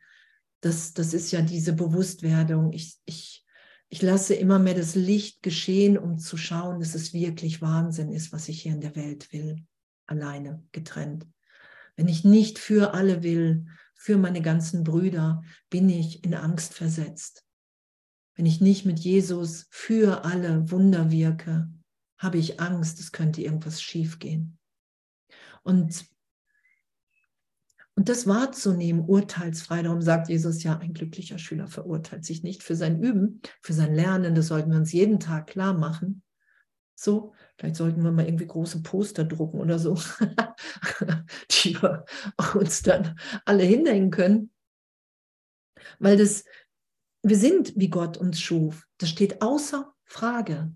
[0.60, 2.72] Das, das ist ja diese Bewusstwerdung.
[2.72, 3.44] Ich, ich,
[3.88, 8.32] ich lasse immer mehr das Licht geschehen, um zu schauen, dass es wirklich Wahnsinn ist,
[8.32, 9.56] was ich hier in der Welt will.
[10.06, 11.26] Alleine, getrennt.
[12.00, 17.44] Wenn ich nicht für alle will, für meine ganzen Brüder, bin ich in Angst versetzt.
[18.34, 21.68] Wenn ich nicht mit Jesus für alle Wunder wirke,
[22.16, 24.56] habe ich Angst, es könnte irgendwas schiefgehen.
[25.62, 26.06] Und,
[27.96, 32.76] und das wahrzunehmen, urteilsfrei, darum sagt Jesus ja, ein glücklicher Schüler verurteilt sich nicht für
[32.76, 36.22] sein Üben, für sein Lernen, das sollten wir uns jeden Tag klar machen.
[37.02, 39.94] So, vielleicht sollten wir mal irgendwie große Poster drucken oder so,
[41.50, 42.04] die wir
[42.54, 44.50] uns dann alle hinhängen können.
[45.98, 46.44] Weil das,
[47.22, 48.86] wir sind, wie Gott uns schuf.
[48.98, 50.74] Das steht außer Frage.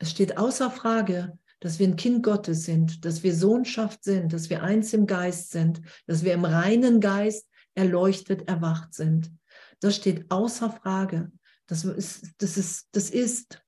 [0.00, 4.50] Es steht außer Frage, dass wir ein Kind Gottes sind, dass wir Sohnschaft sind, dass
[4.50, 9.30] wir eins im Geist sind, dass wir im reinen Geist erleuchtet, erwacht sind.
[9.78, 11.30] Das steht außer Frage.
[11.68, 13.63] Das ist, das ist, das ist.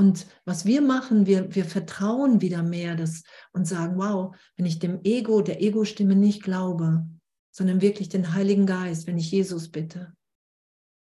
[0.00, 4.78] Und was wir machen, wir, wir vertrauen wieder mehr das, und sagen, wow, wenn ich
[4.78, 7.06] dem Ego, der Ego-Stimme nicht glaube,
[7.50, 10.14] sondern wirklich den Heiligen Geist, wenn ich Jesus bitte,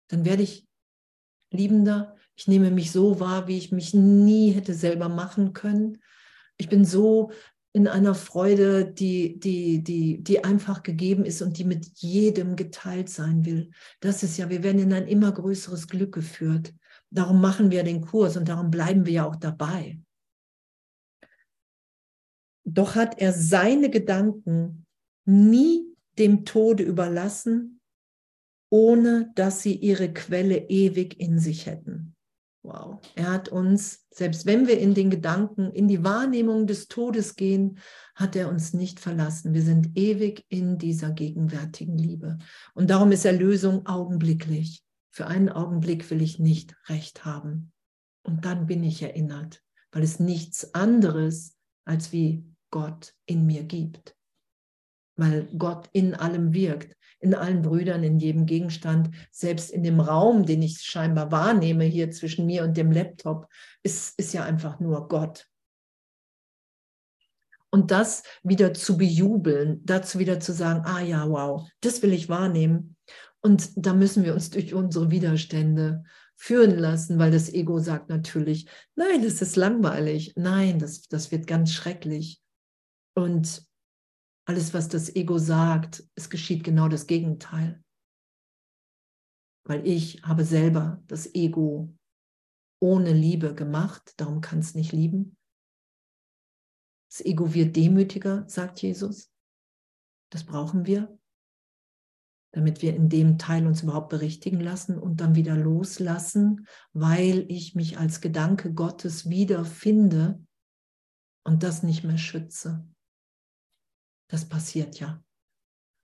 [0.08, 0.68] dann werde ich
[1.52, 5.98] liebender, ich nehme mich so wahr, wie ich mich nie hätte selber machen können.
[6.58, 7.32] Ich bin so
[7.74, 13.10] in einer Freude, die, die, die, die einfach gegeben ist und die mit jedem geteilt
[13.10, 13.72] sein will.
[14.00, 16.72] Das ist ja, wir werden in ein immer größeres Glück geführt.
[17.12, 20.00] Darum machen wir den Kurs und darum bleiben wir ja auch dabei.
[22.66, 24.86] Doch hat er seine Gedanken
[25.26, 25.86] nie
[26.18, 27.80] dem Tode überlassen,
[28.70, 32.16] ohne dass sie ihre Quelle ewig in sich hätten.
[32.64, 33.00] Wow.
[33.16, 37.78] Er hat uns, selbst wenn wir in den Gedanken, in die Wahrnehmung des Todes gehen,
[38.16, 39.54] hat er uns nicht verlassen.
[39.54, 42.40] Wir sind ewig in dieser gegenwärtigen Liebe.
[42.74, 44.85] Und darum ist Erlösung augenblicklich.
[45.16, 47.72] Für einen Augenblick will ich nicht recht haben.
[48.24, 54.16] Und dann bin ich erinnert, weil es nichts anderes als wie Gott in mir gibt.
[55.16, 60.46] Weil Gott in allem wirkt in allen Brüdern, in jedem Gegenstand, selbst in dem Raum,
[60.46, 63.48] den ich scheinbar wahrnehme hier zwischen mir und dem Laptop,
[63.84, 65.48] ist, ist ja einfach nur Gott.
[67.72, 72.30] Und das wieder zu bejubeln, dazu wieder zu sagen, ah ja, wow, das will ich
[72.30, 72.96] wahrnehmen.
[73.46, 76.04] Und da müssen wir uns durch unsere Widerstände
[76.34, 81.46] führen lassen, weil das Ego sagt natürlich, nein, das ist langweilig, nein, das, das wird
[81.46, 82.42] ganz schrecklich.
[83.14, 83.64] Und
[84.46, 87.84] alles, was das Ego sagt, es geschieht genau das Gegenteil.
[89.64, 91.96] Weil ich habe selber das Ego
[92.82, 95.38] ohne Liebe gemacht, darum kann es nicht lieben.
[97.12, 99.32] Das Ego wird demütiger, sagt Jesus.
[100.32, 101.16] Das brauchen wir,
[102.56, 107.76] damit wir in dem Teil uns überhaupt berichtigen lassen und dann wieder loslassen, weil ich
[107.76, 110.42] mich als Gedanke Gottes wiederfinde
[111.44, 112.88] und das nicht mehr schütze.
[114.30, 115.22] Das passiert ja.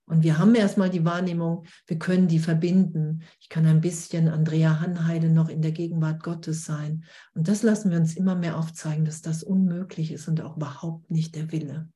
[0.04, 3.22] Und wir haben erstmal die Wahrnehmung, wir können die verbinden.
[3.40, 7.04] Ich kann ein bisschen Andrea Hanheide noch in der Gegenwart Gottes sein.
[7.34, 11.10] Und das lassen wir uns immer mehr aufzeigen, dass das unmöglich ist und auch überhaupt
[11.10, 11.88] nicht der Wille.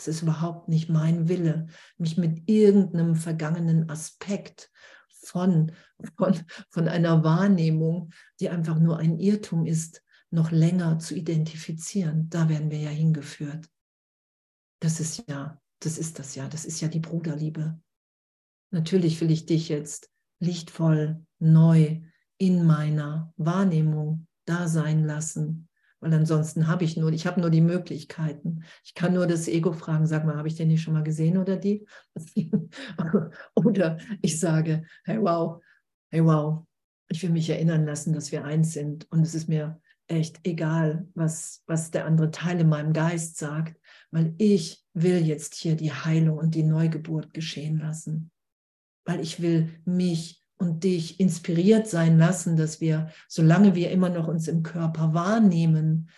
[0.00, 1.66] Es ist überhaupt nicht mein Wille,
[1.98, 4.70] mich mit irgendeinem vergangenen Aspekt
[5.08, 5.72] von,
[6.16, 6.40] von,
[6.70, 12.30] von einer Wahrnehmung, die einfach nur ein Irrtum ist, noch länger zu identifizieren.
[12.30, 13.68] Da werden wir ja hingeführt.
[14.80, 17.78] Das ist ja, das ist das ja, das ist ja die Bruderliebe.
[18.70, 22.00] Natürlich will ich dich jetzt lichtvoll, neu
[22.38, 25.68] in meiner Wahrnehmung da sein lassen,
[26.00, 28.64] weil ansonsten habe ich nur, ich habe nur die Möglichkeiten.
[28.84, 31.36] Ich kann nur das Ego fragen, sag mal, habe ich den nicht schon mal gesehen
[31.36, 31.86] oder die?
[33.54, 35.62] oder ich sage, hey wow,
[36.10, 36.66] hey wow,
[37.08, 41.06] ich will mich erinnern lassen, dass wir eins sind und es ist mir echt egal,
[41.14, 43.80] was, was der andere Teil in meinem Geist sagt,
[44.10, 48.30] weil ich will jetzt hier die Heilung und die Neugeburt geschehen lassen.
[49.04, 54.28] Weil ich will mich und dich inspiriert sein lassen, dass wir, solange wir immer noch
[54.28, 56.10] uns im Körper wahrnehmen,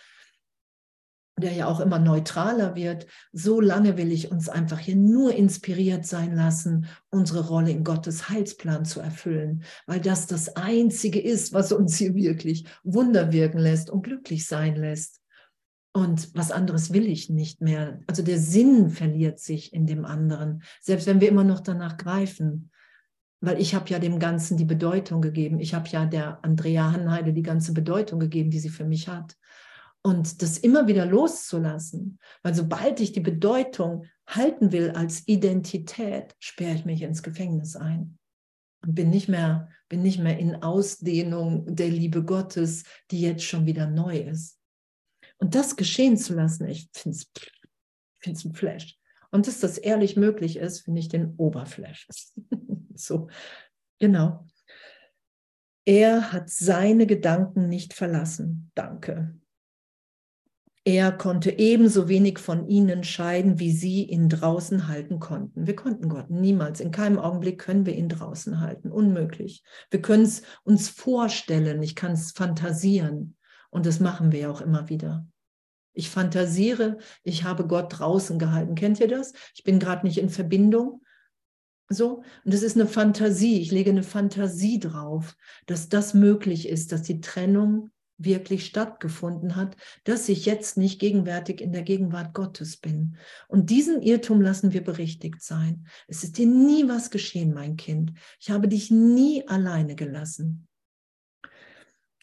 [1.39, 6.05] der ja auch immer neutraler wird, so lange will ich uns einfach hier nur inspiriert
[6.05, 11.71] sein lassen, unsere Rolle in Gottes Heilsplan zu erfüllen, weil das das Einzige ist, was
[11.71, 15.21] uns hier wirklich Wunder wirken lässt und glücklich sein lässt.
[15.95, 18.01] Und was anderes will ich nicht mehr.
[18.07, 22.71] Also der Sinn verliert sich in dem anderen, selbst wenn wir immer noch danach greifen.
[23.43, 25.59] Weil ich habe ja dem Ganzen die Bedeutung gegeben.
[25.59, 29.35] Ich habe ja der Andrea Hanheide die ganze Bedeutung gegeben, die sie für mich hat.
[30.01, 32.19] Und das immer wieder loszulassen.
[32.41, 38.17] Weil sobald ich die Bedeutung halten will als Identität, sperre ich mich ins Gefängnis ein.
[38.81, 43.65] Und bin nicht mehr, bin nicht mehr in Ausdehnung der Liebe Gottes, die jetzt schon
[43.65, 44.57] wieder neu ist.
[45.37, 48.97] Und das geschehen zu lassen, ich finde es ein Flash.
[49.31, 52.07] Und dass das ehrlich möglich ist, finde ich den Oberflash.
[52.95, 53.27] so,
[53.99, 54.45] genau.
[55.85, 58.71] Er hat seine Gedanken nicht verlassen.
[58.73, 59.35] Danke.
[60.85, 65.65] Er konnte ebenso wenig von ihnen scheiden, wie sie ihn draußen halten konnten.
[65.65, 68.91] Wir konnten Gott niemals, in keinem Augenblick können wir ihn draußen halten.
[68.91, 69.63] Unmöglich.
[69.91, 73.37] Wir können es uns vorstellen, ich kann es fantasieren.
[73.69, 75.25] Und das machen wir ja auch immer wieder.
[75.93, 78.75] Ich fantasiere, ich habe Gott draußen gehalten.
[78.75, 79.31] Kennt ihr das?
[79.55, 81.01] Ich bin gerade nicht in Verbindung.
[81.93, 83.59] So, und das ist eine Fantasie.
[83.59, 85.35] Ich lege eine Fantasie drauf,
[85.65, 91.61] dass das möglich ist, dass die Trennung wirklich stattgefunden hat, dass ich jetzt nicht gegenwärtig
[91.61, 93.17] in der Gegenwart Gottes bin.
[93.47, 95.87] Und diesen Irrtum lassen wir berichtigt sein.
[96.07, 98.13] Es ist dir nie was geschehen, mein Kind.
[98.39, 100.67] Ich habe dich nie alleine gelassen.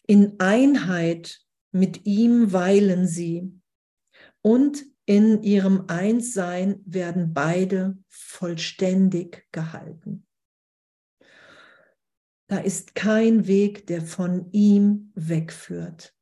[0.07, 1.39] In Einheit
[1.71, 3.51] mit ihm weilen sie
[4.41, 10.25] und in ihrem Einssein werden beide vollständig gehalten.
[12.47, 16.13] Da ist kein Weg, der von ihm wegführt.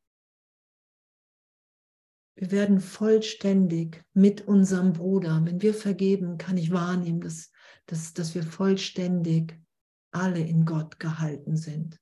[2.35, 5.41] Wir werden vollständig mit unserem Bruder.
[5.43, 7.51] Wenn wir vergeben, kann ich wahrnehmen, dass,
[7.85, 9.59] dass, dass wir vollständig
[10.11, 11.99] alle in Gott gehalten sind.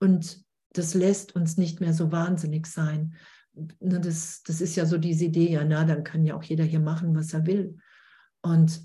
[0.00, 3.16] Und das lässt uns nicht mehr so wahnsinnig sein,
[3.54, 6.64] Ne, das, das ist ja so diese Idee, ja, na, dann kann ja auch jeder
[6.64, 7.78] hier machen, was er will.
[8.42, 8.82] Und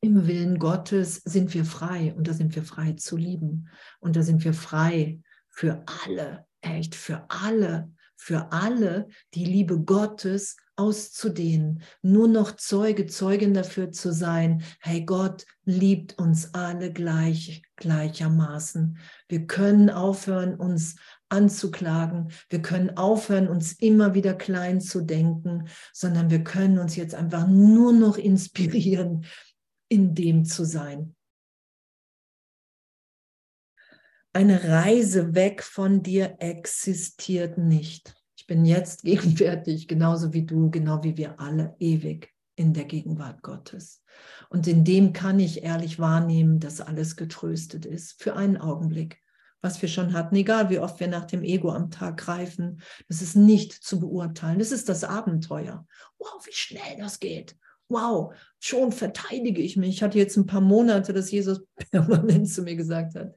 [0.00, 3.68] im Willen Gottes sind wir frei und da sind wir frei zu lieben
[4.00, 10.56] und da sind wir frei für alle, echt für alle, für alle die Liebe Gottes
[10.76, 18.98] auszudehnen, nur noch Zeuge, Zeugin dafür zu sein, hey, Gott liebt uns alle gleich, gleichermaßen.
[19.28, 20.96] Wir können aufhören, uns
[21.34, 22.30] anzuklagen.
[22.48, 27.46] Wir können aufhören, uns immer wieder klein zu denken, sondern wir können uns jetzt einfach
[27.48, 29.26] nur noch inspirieren,
[29.88, 31.14] in dem zu sein.
[34.32, 38.14] Eine Reise weg von dir existiert nicht.
[38.36, 43.42] Ich bin jetzt gegenwärtig, genauso wie du, genau wie wir alle, ewig in der Gegenwart
[43.42, 44.02] Gottes.
[44.48, 49.20] Und in dem kann ich ehrlich wahrnehmen, dass alles getröstet ist, für einen Augenblick
[49.64, 53.22] was wir schon hatten, egal wie oft wir nach dem Ego am Tag greifen, das
[53.22, 54.58] ist nicht zu beurteilen.
[54.58, 55.86] Das ist das Abenteuer.
[56.18, 57.56] Wow, wie schnell das geht.
[57.88, 59.96] Wow, schon verteidige ich mich.
[59.96, 63.34] Ich hatte jetzt ein paar Monate, dass Jesus permanent zu mir gesagt hat,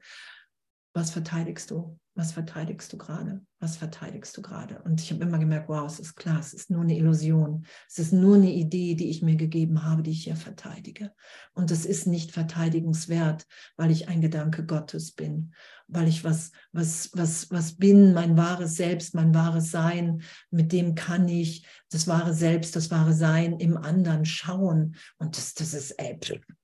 [0.98, 1.96] was verteidigst du?
[2.16, 3.40] Was verteidigst du gerade?
[3.60, 4.82] Was verteidigst du gerade?
[4.82, 7.64] Und ich habe immer gemerkt, wow, es ist klar, es ist nur eine Illusion.
[7.88, 11.12] Es ist nur eine Idee, die ich mir gegeben habe, die ich hier verteidige.
[11.54, 13.46] Und es ist nicht verteidigenswert,
[13.76, 15.54] weil ich ein Gedanke Gottes bin,
[15.86, 20.96] weil ich was, was, was, was bin, mein wahres Selbst, mein wahres Sein, mit dem
[20.96, 24.96] kann ich das wahre Selbst, das wahre Sein im anderen schauen.
[25.18, 26.18] Und das, das ist, ey,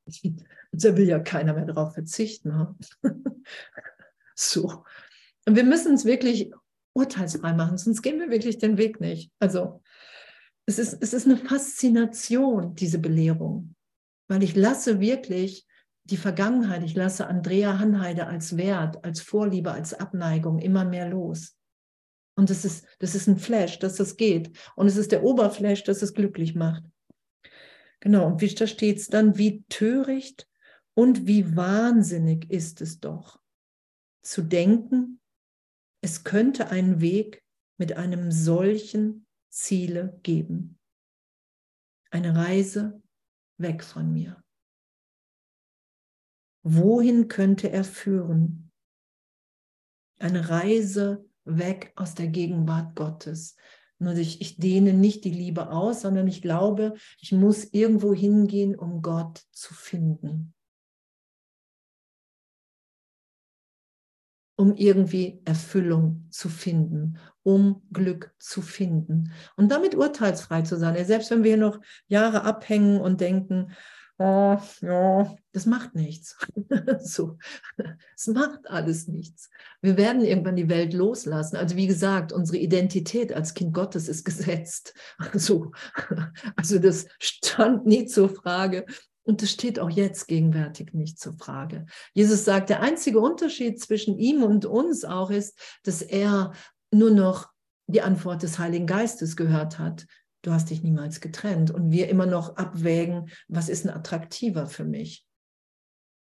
[0.73, 2.49] da will ja keiner mehr drauf verzichten.
[2.49, 2.75] Ne?
[4.35, 4.85] So.
[5.47, 6.53] Und wir müssen es wirklich
[6.95, 9.31] urteilsfrei machen, sonst gehen wir wirklich den Weg nicht.
[9.41, 9.83] Also
[10.67, 13.75] es ist, es ist eine Faszination, diese Belehrung,
[14.29, 15.67] weil ich lasse wirklich
[16.05, 21.57] die Vergangenheit, ich lasse Andrea Hanheide als Wert, als Vorliebe, als Abneigung immer mehr los.
[22.37, 24.51] Und das ist, das ist ein Flash, dass das geht.
[24.77, 26.85] Und es ist der Oberflash, dass es glücklich macht.
[28.01, 30.47] Genau, und wie da steht es dann, wie töricht
[30.95, 33.41] und wie wahnsinnig ist es doch,
[34.25, 35.21] zu denken,
[36.01, 37.43] es könnte einen Weg
[37.79, 40.79] mit einem solchen Ziele geben.
[42.11, 43.03] Eine Reise
[43.59, 44.43] weg von mir.
[46.63, 48.73] Wohin könnte er führen?
[50.19, 53.57] Eine Reise weg aus der Gegenwart Gottes.
[53.99, 58.77] Nur ich, ich dehne nicht die Liebe aus, sondern ich glaube, ich muss irgendwo hingehen,
[58.77, 60.54] um Gott zu finden.
[64.57, 71.05] Um irgendwie Erfüllung zu finden, um Glück zu finden und damit urteilsfrei zu sein.
[71.05, 73.73] Selbst wenn wir noch Jahre abhängen und denken,
[74.19, 76.37] oh, ja, das macht nichts.
[77.01, 77.39] so,
[78.17, 79.51] es macht alles nichts.
[79.81, 81.57] Wir werden irgendwann die Welt loslassen.
[81.57, 84.95] Also wie gesagt, unsere Identität als Kind Gottes ist gesetzt.
[85.33, 85.73] Also,
[86.57, 88.87] also das stand nie zur Frage.
[89.25, 91.87] Und das steht auch jetzt gegenwärtig nicht zur Frage.
[92.13, 96.53] Jesus sagt, der einzige Unterschied zwischen ihm und uns auch ist, dass er
[96.91, 97.49] nur noch
[97.87, 100.07] die Antwort des Heiligen Geistes gehört hat.
[100.43, 101.71] Du hast dich niemals getrennt.
[101.71, 105.27] Und wir immer noch abwägen, was ist ein attraktiver für mich?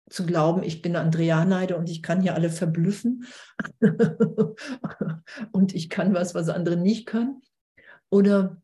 [0.09, 3.25] Zu glauben, ich bin Andrea Neide und ich kann hier alle verblüffen
[5.51, 7.41] und ich kann was, was andere nicht können.
[8.11, 8.61] Oder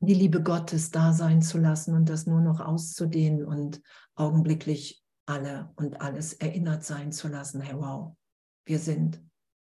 [0.00, 3.80] die Liebe Gottes da sein zu lassen und das nur noch auszudehnen und
[4.14, 7.60] augenblicklich alle und alles erinnert sein zu lassen.
[7.60, 8.16] Hey, wow,
[8.64, 9.22] wir sind,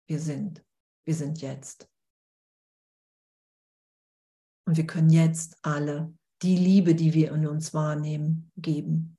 [0.06, 0.64] wir sind,
[1.04, 1.88] wir sind jetzt.
[4.64, 9.18] Und wir können jetzt alle die Liebe, die wir in uns wahrnehmen, geben,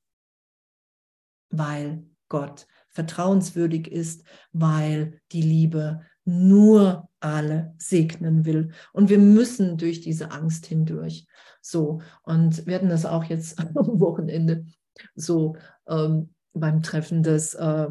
[1.50, 8.72] weil Gott vertrauenswürdig ist, weil die Liebe nur alle segnen will.
[8.92, 11.26] Und wir müssen durch diese Angst hindurch.
[11.62, 14.66] So, und werden das auch jetzt am Wochenende
[15.16, 15.56] so
[15.88, 17.88] ähm, beim Treffen des, äh,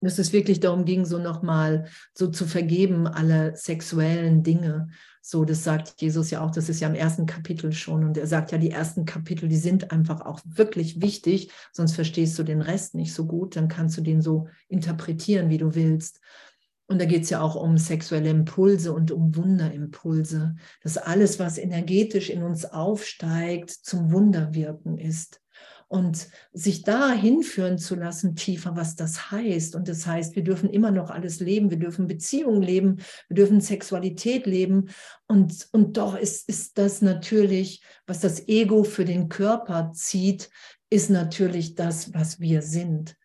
[0.00, 4.88] dass es wirklich darum ging, so nochmal so zu vergeben, alle sexuellen Dinge.
[5.20, 8.04] So, das sagt Jesus ja auch, das ist ja im ersten Kapitel schon.
[8.04, 12.38] Und er sagt ja, die ersten Kapitel, die sind einfach auch wirklich wichtig, sonst verstehst
[12.38, 16.20] du den Rest nicht so gut, dann kannst du den so interpretieren, wie du willst.
[16.88, 21.58] Und da geht es ja auch um sexuelle Impulse und um Wunderimpulse, dass alles, was
[21.58, 25.40] energetisch in uns aufsteigt, zum Wunderwirken ist.
[25.88, 29.76] Und sich da hinführen zu lassen, tiefer, was das heißt.
[29.76, 32.96] Und das heißt, wir dürfen immer noch alles leben, wir dürfen Beziehungen leben,
[33.28, 34.88] wir dürfen Sexualität leben.
[35.28, 40.50] Und, und doch ist, ist das natürlich, was das Ego für den Körper zieht,
[40.90, 43.16] ist natürlich das, was wir sind.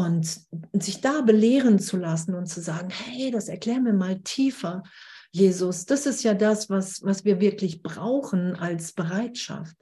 [0.00, 4.82] Und sich da belehren zu lassen und zu sagen, hey, das erklär mir mal tiefer,
[5.30, 9.76] Jesus, das ist ja das, was, was wir wirklich brauchen als Bereitschaft.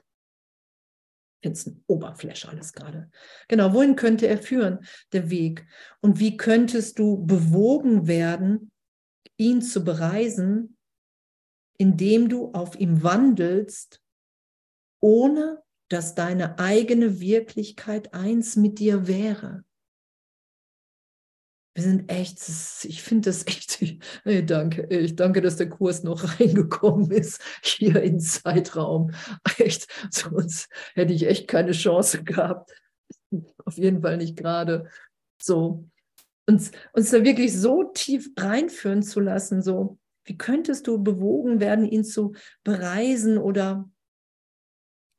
[1.37, 3.09] Ich finde es ein Oberfläche alles gerade.
[3.47, 4.79] Genau, wohin könnte er führen,
[5.13, 5.65] der Weg?
[6.01, 8.71] Und wie könntest du bewogen werden,
[9.37, 10.75] ihn zu bereisen,
[11.77, 14.01] indem du auf ihm wandelst,
[14.99, 19.63] ohne dass deine eigene Wirklichkeit eins mit dir wäre?
[21.79, 22.41] Wir sind echt,
[22.83, 23.79] ich finde das echt,
[24.23, 29.11] hey, danke, ich danke, dass der Kurs noch reingekommen ist hier in Zeitraum.
[29.57, 32.73] Echt, sonst hätte ich echt keine Chance gehabt.
[33.63, 34.89] Auf jeden Fall nicht gerade.
[35.41, 35.85] So,
[36.47, 41.85] uns, uns da wirklich so tief reinführen zu lassen, so, wie könntest du bewogen werden,
[41.85, 42.33] ihn zu
[42.65, 43.89] bereisen oder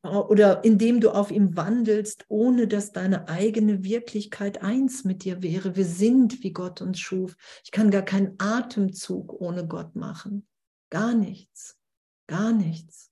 [0.03, 5.77] oder indem du auf ihm wandelst, ohne dass deine eigene Wirklichkeit eins mit dir wäre.
[5.77, 7.37] Wir sind, wie Gott uns schuf.
[7.65, 10.47] Ich kann gar keinen Atemzug ohne Gott machen.
[10.89, 11.79] Gar nichts.
[12.27, 13.11] Gar nichts.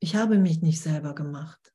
[0.00, 1.74] Ich habe mich nicht selber gemacht.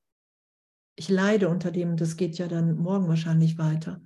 [0.96, 4.02] Ich leide unter dem, das geht ja dann morgen wahrscheinlich weiter.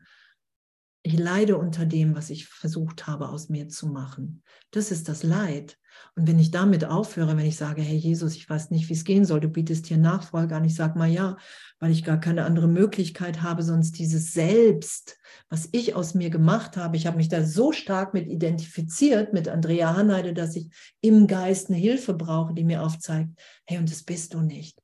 [1.04, 4.42] Ich leide unter dem, was ich versucht habe, aus mir zu machen.
[4.72, 5.78] Das ist das Leid.
[6.16, 9.04] Und wenn ich damit aufhöre, wenn ich sage, hey Jesus, ich weiß nicht, wie es
[9.04, 11.38] gehen soll, du bietest hier Nachfolge an, ich sage mal ja,
[11.80, 15.18] weil ich gar keine andere Möglichkeit habe, sonst dieses Selbst,
[15.50, 19.48] was ich aus mir gemacht habe, ich habe mich da so stark mit identifiziert, mit
[19.48, 20.70] Andrea Hanheide, dass ich
[21.02, 23.32] im Geist eine Hilfe brauche, die mir aufzeigt,
[23.66, 24.80] hey, und das bist du nicht.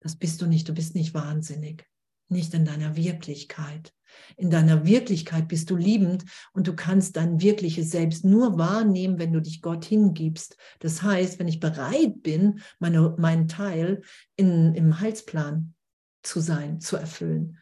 [0.00, 1.86] Das bist du nicht, du bist nicht wahnsinnig,
[2.30, 3.92] nicht in deiner Wirklichkeit.
[4.36, 9.32] In deiner Wirklichkeit bist du liebend und du kannst dein wirkliches Selbst nur wahrnehmen, wenn
[9.32, 10.56] du dich Gott hingibst.
[10.80, 14.02] Das heißt, wenn ich bereit bin, meine, meinen Teil
[14.36, 15.74] in, im Heilsplan
[16.22, 17.58] zu sein, zu erfüllen,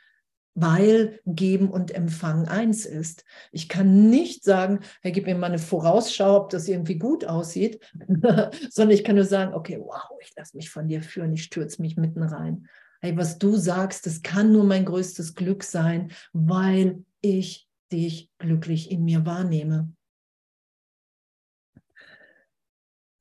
[0.54, 3.24] weil Geben und Empfangen eins ist.
[3.52, 7.80] Ich kann nicht sagen, hey, gib mir mal eine Vorausschau, ob das irgendwie gut aussieht,
[8.70, 11.82] sondern ich kann nur sagen, okay, wow, ich lasse mich von dir führen, ich stürze
[11.82, 12.68] mich mitten rein
[13.06, 18.90] hey, was du sagst, das kann nur mein größtes Glück sein, weil ich dich glücklich
[18.90, 19.92] in mir wahrnehme.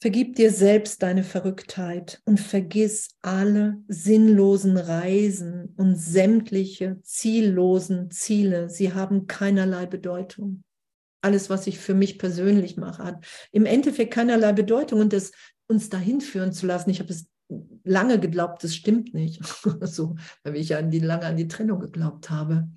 [0.01, 8.69] Vergib dir selbst deine Verrücktheit und vergiss alle sinnlosen Reisen und sämtliche ziellosen Ziele.
[8.69, 10.63] Sie haben keinerlei Bedeutung.
[11.21, 15.31] Alles, was ich für mich persönlich mache, hat im Endeffekt keinerlei Bedeutung und das
[15.67, 16.91] uns dahin führen zu lassen.
[16.91, 17.27] Ich habe es
[17.83, 19.41] lange geglaubt, das stimmt nicht.
[19.81, 22.69] so, weil ich ja an die, lange an die Trennung geglaubt habe.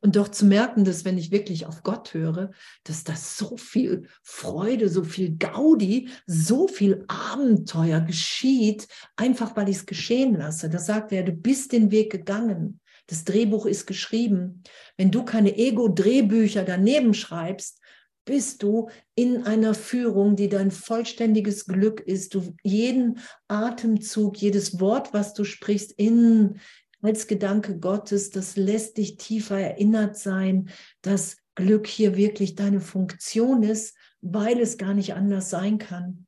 [0.00, 2.50] Und doch zu merken, dass wenn ich wirklich auf Gott höre,
[2.84, 9.76] dass das so viel Freude, so viel Gaudi, so viel Abenteuer geschieht, einfach weil ich
[9.76, 10.70] es geschehen lasse.
[10.70, 12.80] Da sagt er, du bist den Weg gegangen.
[13.06, 14.62] Das Drehbuch ist geschrieben.
[14.96, 17.80] Wenn du keine Ego-Drehbücher daneben schreibst,
[18.26, 22.34] bist du in einer Führung, die dein vollständiges Glück ist.
[22.34, 26.60] Du jeden Atemzug, jedes Wort, was du sprichst, in
[27.00, 30.70] als Gedanke Gottes, das lässt dich tiefer erinnert sein,
[31.02, 36.26] dass Glück hier wirklich deine Funktion ist, weil es gar nicht anders sein kann.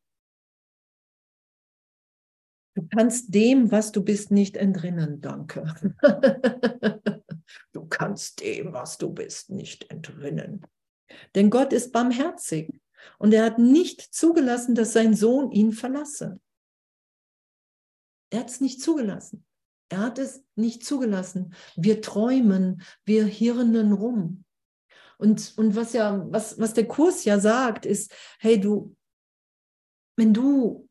[2.75, 5.21] Du kannst dem, was du bist, nicht entrinnen.
[5.21, 5.75] Danke.
[7.73, 10.65] du kannst dem, was du bist, nicht entrinnen.
[11.35, 12.81] Denn Gott ist barmherzig
[13.19, 16.41] und er hat nicht zugelassen, dass sein Sohn ihn verlasse.
[18.31, 19.45] Er hat es nicht zugelassen.
[19.91, 21.55] Er hat es nicht zugelassen.
[21.77, 24.45] Wir träumen, wir hirnen rum.
[25.17, 28.95] Und, und was ja, was, was der Kurs ja sagt, ist, hey, du,
[30.17, 30.89] wenn du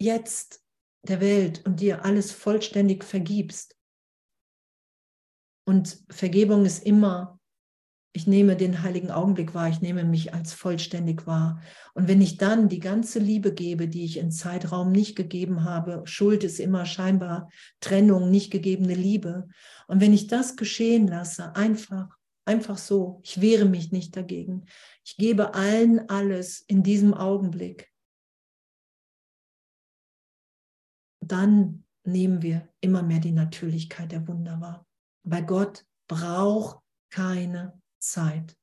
[0.00, 0.64] jetzt
[1.02, 3.78] der Welt und dir alles vollständig vergibst,
[5.68, 7.37] und Vergebung ist immer
[8.12, 11.60] ich nehme den heiligen Augenblick wahr, ich nehme mich als vollständig wahr.
[11.94, 16.02] Und wenn ich dann die ganze Liebe gebe, die ich in Zeitraum nicht gegeben habe,
[16.04, 17.50] Schuld ist immer scheinbar
[17.80, 19.48] Trennung, nicht gegebene Liebe.
[19.86, 22.08] Und wenn ich das geschehen lasse, einfach,
[22.44, 24.64] einfach so, ich wehre mich nicht dagegen,
[25.04, 27.90] ich gebe allen alles in diesem Augenblick,
[31.20, 34.86] dann nehmen wir immer mehr die Natürlichkeit der Wunder wahr.
[35.24, 38.56] Weil Gott braucht keine Zeit.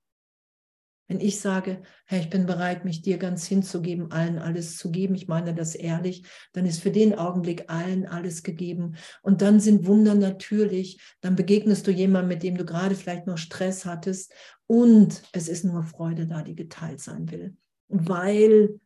[1.07, 5.13] Wenn ich sage, hey, ich bin bereit, mich dir ganz hinzugeben, allen alles zu geben,
[5.13, 8.95] ich meine das ehrlich, dann ist für den Augenblick allen alles gegeben.
[9.21, 13.37] Und dann sind Wunder natürlich, dann begegnest du jemandem, mit dem du gerade vielleicht noch
[13.37, 14.33] Stress hattest
[14.65, 17.55] und es ist nur Freude da, die geteilt sein will.
[17.87, 18.79] Weil,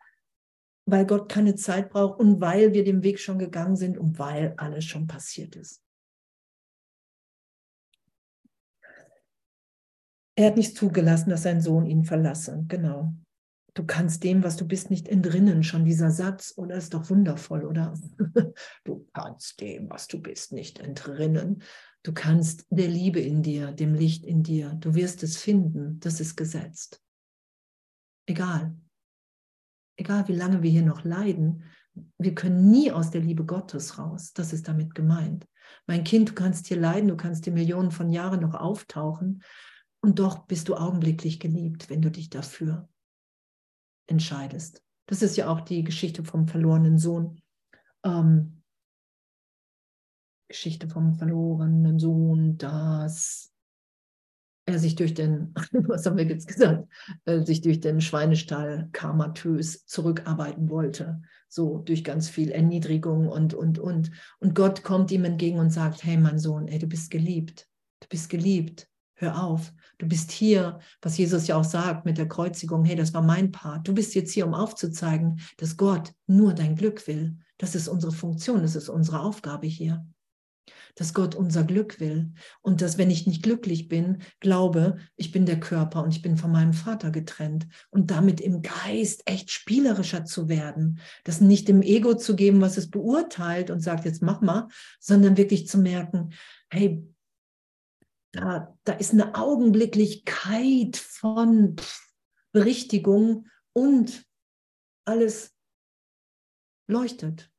[0.85, 4.55] weil Gott keine Zeit braucht und weil wir den Weg schon gegangen sind und weil
[4.57, 5.81] alles schon passiert ist.
[10.39, 12.63] Er hat nicht zugelassen, dass sein Sohn ihn verlasse.
[12.69, 13.13] Genau.
[13.73, 15.63] Du kannst dem, was du bist, nicht entrinnen.
[15.63, 17.93] Schon dieser Satz, oder ist doch wundervoll, oder?
[18.85, 21.61] Du kannst dem, was du bist, nicht entrinnen.
[22.03, 25.99] Du kannst der Liebe in dir, dem Licht in dir, du wirst es finden.
[25.99, 27.03] Das ist gesetzt.
[28.25, 28.77] Egal.
[29.97, 31.65] Egal, wie lange wir hier noch leiden,
[32.17, 34.31] wir können nie aus der Liebe Gottes raus.
[34.31, 35.45] Das ist damit gemeint.
[35.85, 39.43] Mein Kind, du kannst hier leiden, du kannst die Millionen von Jahren noch auftauchen.
[40.01, 42.87] Und doch bist du augenblicklich geliebt, wenn du dich dafür
[44.07, 44.83] entscheidest.
[45.07, 47.41] Das ist ja auch die Geschichte vom verlorenen Sohn.
[48.03, 48.63] Ähm,
[50.47, 53.51] Geschichte vom verlorenen Sohn, dass
[54.65, 56.87] er sich durch den, was haben wir jetzt gesagt,
[57.25, 61.21] äh, sich durch den Schweinestall karmatös zurückarbeiten wollte.
[61.47, 64.11] So durch ganz viel Erniedrigung und, und, und.
[64.39, 67.67] Und Gott kommt ihm entgegen und sagt, hey mein Sohn, ey, du bist geliebt.
[68.01, 68.88] Du bist geliebt.
[69.21, 69.73] Hör auf.
[69.97, 72.85] Du bist hier, was Jesus ja auch sagt mit der Kreuzigung.
[72.85, 73.85] Hey, das war mein Part.
[73.85, 77.35] Du bist jetzt hier, um aufzuzeigen, dass Gott nur dein Glück will.
[77.57, 80.07] Das ist unsere Funktion, das ist unsere Aufgabe hier.
[80.95, 82.31] Dass Gott unser Glück will.
[82.61, 86.37] Und dass, wenn ich nicht glücklich bin, glaube, ich bin der Körper und ich bin
[86.37, 87.67] von meinem Vater getrennt.
[87.89, 90.99] Und damit im Geist echt spielerischer zu werden.
[91.25, 95.35] Das nicht dem Ego zu geben, was es beurteilt und sagt, jetzt mach mal, sondern
[95.35, 96.29] wirklich zu merken,
[96.69, 97.05] hey,
[98.31, 101.75] da, da ist eine Augenblicklichkeit von
[102.51, 104.25] Berichtigung und
[105.05, 105.55] alles
[106.87, 107.51] leuchtet.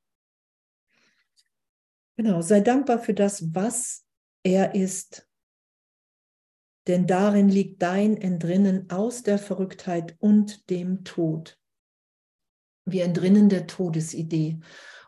[2.17, 4.05] Genau, sei dankbar für das, was
[4.43, 5.27] er ist,
[6.87, 11.59] denn darin liegt dein Entrinnen aus der Verrücktheit und dem Tod.
[12.85, 14.59] Wir entrinnen der Todesidee.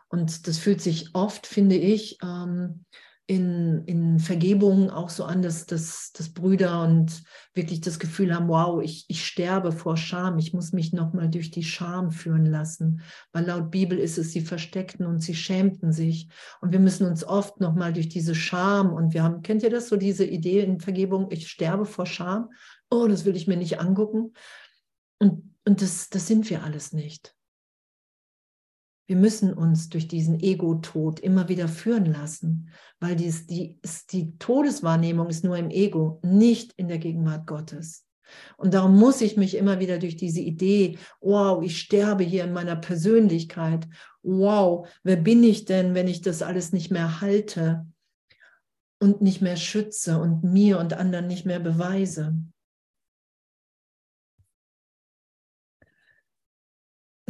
[0.07, 2.85] Und das fühlt sich oft, finde ich, ähm,
[3.25, 8.49] in, in Vergebung auch so an, dass, dass, dass Brüder und wirklich das Gefühl haben,
[8.49, 13.01] wow, ich, ich sterbe vor Scham, ich muss mich nochmal durch die Scham führen lassen.
[13.31, 16.27] Weil laut Bibel ist es, sie versteckten und sie schämten sich.
[16.59, 19.87] Und wir müssen uns oft nochmal durch diese Scham und wir haben, kennt ihr das
[19.87, 22.49] so, diese Idee in Vergebung, ich sterbe vor Scham?
[22.89, 24.33] Oh, das will ich mir nicht angucken.
[25.19, 27.33] Und, und das, das sind wir alles nicht.
[29.05, 33.79] Wir müssen uns durch diesen Ego-Tod immer wieder führen lassen, weil dies, die,
[34.11, 38.05] die Todeswahrnehmung ist nur im Ego, nicht in der Gegenwart Gottes.
[38.57, 42.53] Und darum muss ich mich immer wieder durch diese Idee, wow, ich sterbe hier in
[42.53, 43.87] meiner Persönlichkeit.
[44.21, 47.85] Wow, wer bin ich denn, wenn ich das alles nicht mehr halte
[48.99, 52.35] und nicht mehr schütze und mir und anderen nicht mehr beweise?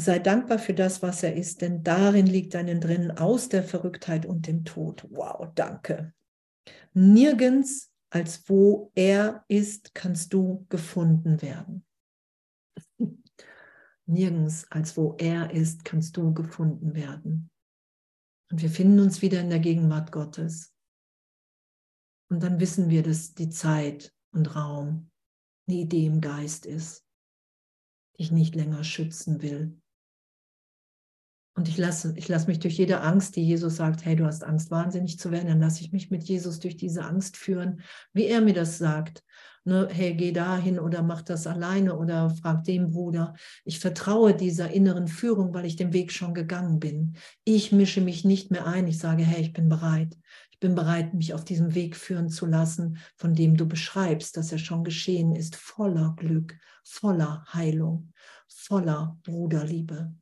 [0.03, 4.25] Sei dankbar für das, was er ist, denn darin liegt dein Drinnen aus der Verrücktheit
[4.25, 5.07] und dem Tod.
[5.11, 6.13] Wow, danke.
[6.93, 11.85] Nirgends als wo er ist, kannst du gefunden werden.
[14.05, 17.49] Nirgends als wo er ist, kannst du gefunden werden.
[18.51, 20.75] Und wir finden uns wieder in der Gegenwart Gottes.
[22.29, 25.11] Und dann wissen wir, dass die Zeit und Raum
[25.65, 27.05] eine Idee im Geist ist,
[28.17, 29.79] die ich nicht länger schützen will,
[31.55, 34.43] und ich lasse, ich lasse mich durch jede Angst, die Jesus sagt, hey, du hast
[34.43, 37.81] Angst, wahnsinnig zu werden, dann lasse ich mich mit Jesus durch diese Angst führen,
[38.11, 39.23] wie er mir das sagt.
[39.65, 43.33] Ne, hey, geh dahin oder mach das alleine oder frag den Bruder.
[43.63, 47.15] Ich vertraue dieser inneren Führung, weil ich den Weg schon gegangen bin.
[47.45, 48.87] Ich mische mich nicht mehr ein.
[48.87, 50.17] Ich sage, hey, ich bin bereit.
[50.51, 54.51] Ich bin bereit, mich auf diesem Weg führen zu lassen, von dem du beschreibst, dass
[54.51, 58.11] er schon geschehen ist, voller Glück, voller Heilung,
[58.47, 60.13] voller Bruderliebe.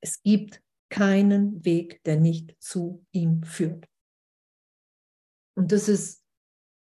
[0.00, 3.86] Es gibt keinen Weg, der nicht zu ihm führt.
[5.56, 6.22] Und das ist,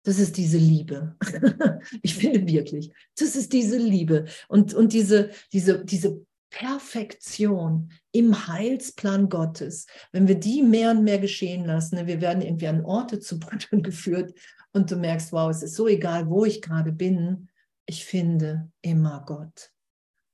[0.03, 1.15] das ist diese Liebe.
[2.01, 9.27] ich finde wirklich, das ist diese Liebe und, und diese, diese, diese Perfektion im Heilsplan
[9.27, 13.39] Gottes, wenn wir die mehr und mehr geschehen lassen, wir werden irgendwie an Orte zu
[13.39, 14.33] Brüdern geführt
[14.71, 17.49] und du merkst, wow, es ist so egal, wo ich gerade bin,
[17.85, 19.72] ich finde immer Gott.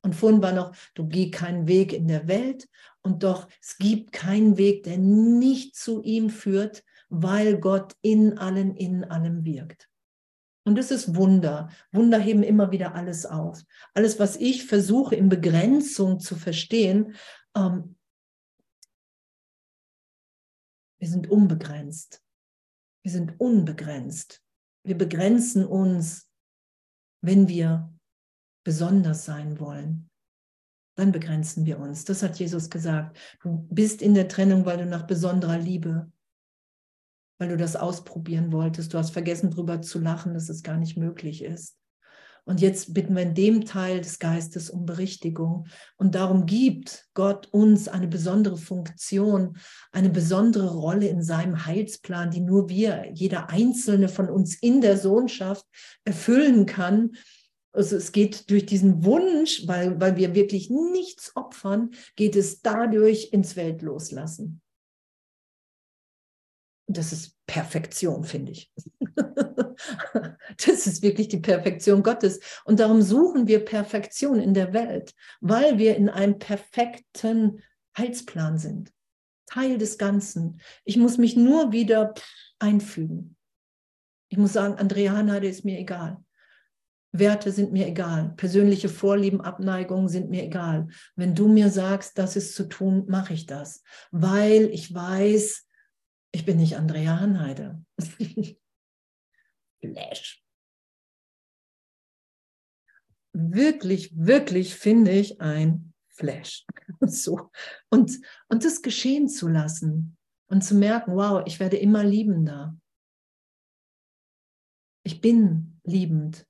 [0.01, 2.67] Und vorhin war noch, du geh keinen Weg in der Welt
[3.01, 8.75] und doch es gibt keinen Weg, der nicht zu ihm führt, weil Gott in allen,
[8.75, 9.89] in allem wirkt.
[10.65, 11.69] Und das ist Wunder.
[11.91, 13.61] Wunder heben immer wieder alles auf.
[13.93, 17.15] Alles, was ich versuche in Begrenzung zu verstehen,
[17.55, 17.95] ähm,
[20.99, 22.21] wir sind unbegrenzt.
[23.03, 24.43] Wir sind unbegrenzt.
[24.83, 26.29] Wir begrenzen uns,
[27.21, 27.91] wenn wir
[28.64, 30.10] besonders sein wollen,
[30.95, 32.03] dann begrenzen wir uns.
[32.03, 33.18] Das hat Jesus gesagt.
[33.41, 36.12] Du bist in der Trennung, weil du nach besonderer Liebe,
[37.39, 38.93] weil du das ausprobieren wolltest.
[38.93, 41.80] Du hast vergessen, darüber zu lachen, dass es gar nicht möglich ist.
[42.45, 45.68] Und jetzt bitten wir in dem Teil des Geistes um Berichtigung.
[45.97, 49.57] Und darum gibt Gott uns eine besondere Funktion,
[49.91, 54.97] eine besondere Rolle in seinem Heilsplan, die nur wir, jeder einzelne von uns in der
[54.97, 55.64] Sohnschaft
[56.05, 57.12] erfüllen kann,
[57.72, 63.32] also es geht durch diesen Wunsch, weil, weil wir wirklich nichts opfern, geht es dadurch
[63.32, 64.61] ins Weltloslassen.
[66.88, 68.72] Das ist Perfektion, finde ich.
[70.65, 72.39] das ist wirklich die Perfektion Gottes.
[72.65, 77.61] Und darum suchen wir Perfektion in der Welt, weil wir in einem perfekten
[77.95, 78.91] Heilsplan sind.
[79.45, 80.61] Teil des Ganzen.
[80.84, 82.13] Ich muss mich nur wieder
[82.57, 83.36] einfügen.
[84.30, 86.24] Ich muss sagen, Andrea Hanheide ist mir egal.
[87.12, 88.34] Werte sind mir egal.
[88.38, 90.89] Persönliche Vorlieben, Abneigungen sind mir egal.
[91.16, 93.84] Wenn du mir sagst, das ist zu tun, mache ich das.
[94.12, 95.68] Weil ich weiß,
[96.32, 97.84] ich bin nicht Andrea Hanheide.
[99.82, 100.43] Flash.
[103.34, 106.66] Wirklich, wirklich finde ich ein Flash.
[107.01, 107.49] so.
[107.89, 112.78] Und, und das geschehen zu lassen und zu merken, wow, ich werde immer liebender.
[115.03, 116.45] Ich bin liebend.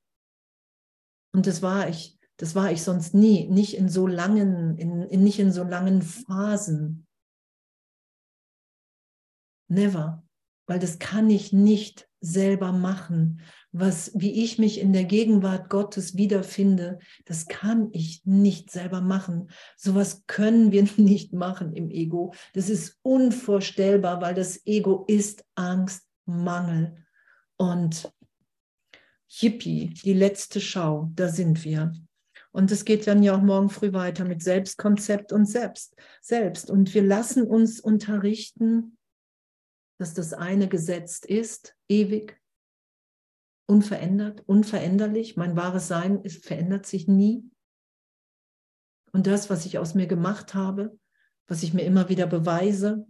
[1.32, 5.24] Und das war ich, das war ich sonst nie, nicht in so langen, in, in,
[5.24, 7.06] nicht in so langen Phasen.
[9.68, 10.24] Never.
[10.68, 13.42] Weil das kann ich nicht selber machen.
[13.72, 19.50] Was, wie ich mich in der Gegenwart Gottes wiederfinde, das kann ich nicht selber machen.
[19.78, 22.34] Sowas können wir nicht machen im Ego.
[22.54, 27.06] Das ist unvorstellbar, weil das Ego ist Angst, Mangel.
[27.58, 28.12] Und
[29.30, 31.94] Yippie, die letzte Schau, da sind wir.
[32.52, 35.96] Und es geht dann ja auch morgen früh weiter mit Selbstkonzept und Selbst.
[36.22, 36.70] Selbst.
[36.70, 38.98] Und wir lassen uns unterrichten,
[40.00, 42.42] dass das eine gesetzt ist, ewig,
[43.68, 45.38] unverändert, unveränderlich.
[45.38, 47.44] Mein wahres Sein ist, verändert sich nie.
[49.12, 50.98] Und das, was ich aus mir gemacht habe,
[51.48, 53.08] was ich mir immer wieder beweise,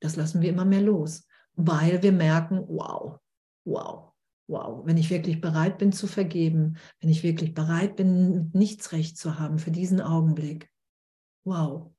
[0.00, 3.20] das lassen wir immer mehr los, weil wir merken, wow,
[3.64, 4.11] wow,
[4.48, 9.16] wow, wenn ich wirklich bereit bin zu vergeben, wenn ich wirklich bereit bin, nichts recht
[9.16, 10.70] zu haben für diesen Augenblick,
[11.44, 11.92] wow,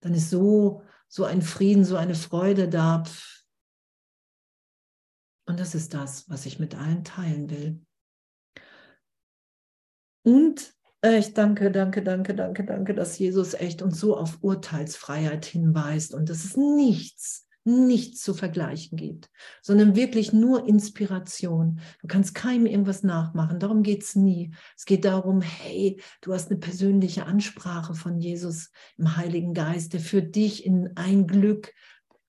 [0.00, 3.04] dann ist so, so ein Frieden, so eine Freude da.
[5.46, 7.86] Und das ist das, was ich mit allen teilen will.
[10.24, 10.74] Und
[11.04, 16.14] äh, ich danke, danke, danke, danke, danke, dass Jesus echt uns so auf Urteilsfreiheit hinweist
[16.14, 19.30] und dass es nichts, nichts zu vergleichen gibt,
[19.62, 21.80] sondern wirklich nur Inspiration.
[22.00, 24.52] Du kannst keinem irgendwas nachmachen, darum geht es nie.
[24.76, 30.00] Es geht darum, hey, du hast eine persönliche Ansprache von Jesus im Heiligen Geist, der
[30.00, 31.72] führt dich in ein Glück,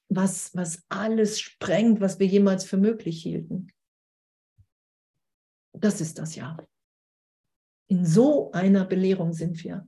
[0.09, 3.67] was, was alles sprengt, was wir jemals für möglich hielten.
[5.73, 6.57] Das ist das ja.
[7.87, 9.87] In so einer Belehrung sind wir.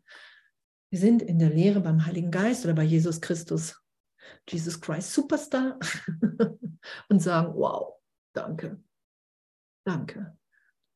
[0.90, 3.76] Wir sind in der Lehre beim Heiligen Geist oder bei Jesus Christus,
[4.48, 5.80] Jesus Christ Superstar
[7.10, 7.96] und sagen, wow,
[8.34, 8.82] danke,
[9.86, 10.38] danke.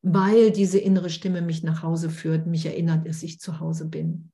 [0.02, 4.32] Weil diese innere Stimme mich nach Hause führt, mich erinnert, dass ich zu Hause bin.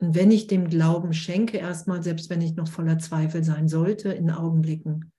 [0.00, 4.12] Und wenn ich dem Glauben schenke, erstmal, selbst wenn ich noch voller Zweifel sein sollte,
[4.12, 5.12] in Augenblicken,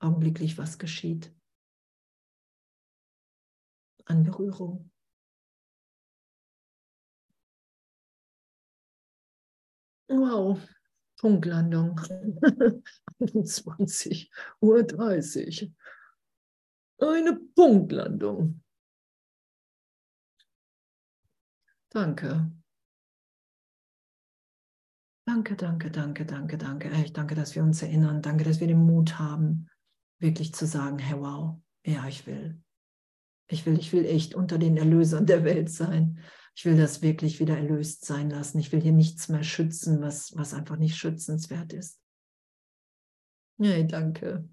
[0.00, 1.34] augenblicklich was geschieht
[4.10, 4.89] an Berührung.
[10.10, 10.58] Wow,
[11.18, 12.00] Punktlandung.
[13.20, 14.30] 21
[14.60, 15.72] Uhr 30.
[16.98, 18.60] Eine Punktlandung.
[21.90, 22.50] Danke.
[25.26, 26.90] Danke, danke, danke, danke, danke.
[26.90, 28.20] Echt danke, dass wir uns erinnern.
[28.20, 29.68] Danke, dass wir den Mut haben,
[30.18, 32.60] wirklich zu sagen, hey, wow, ja, ich will.
[33.48, 36.18] Ich will, ich will echt unter den Erlösern der Welt sein.
[36.56, 38.58] Ich will das wirklich wieder erlöst sein lassen.
[38.58, 42.00] Ich will hier nichts mehr schützen, was, was einfach nicht schützenswert ist.
[43.58, 44.48] Ja, danke.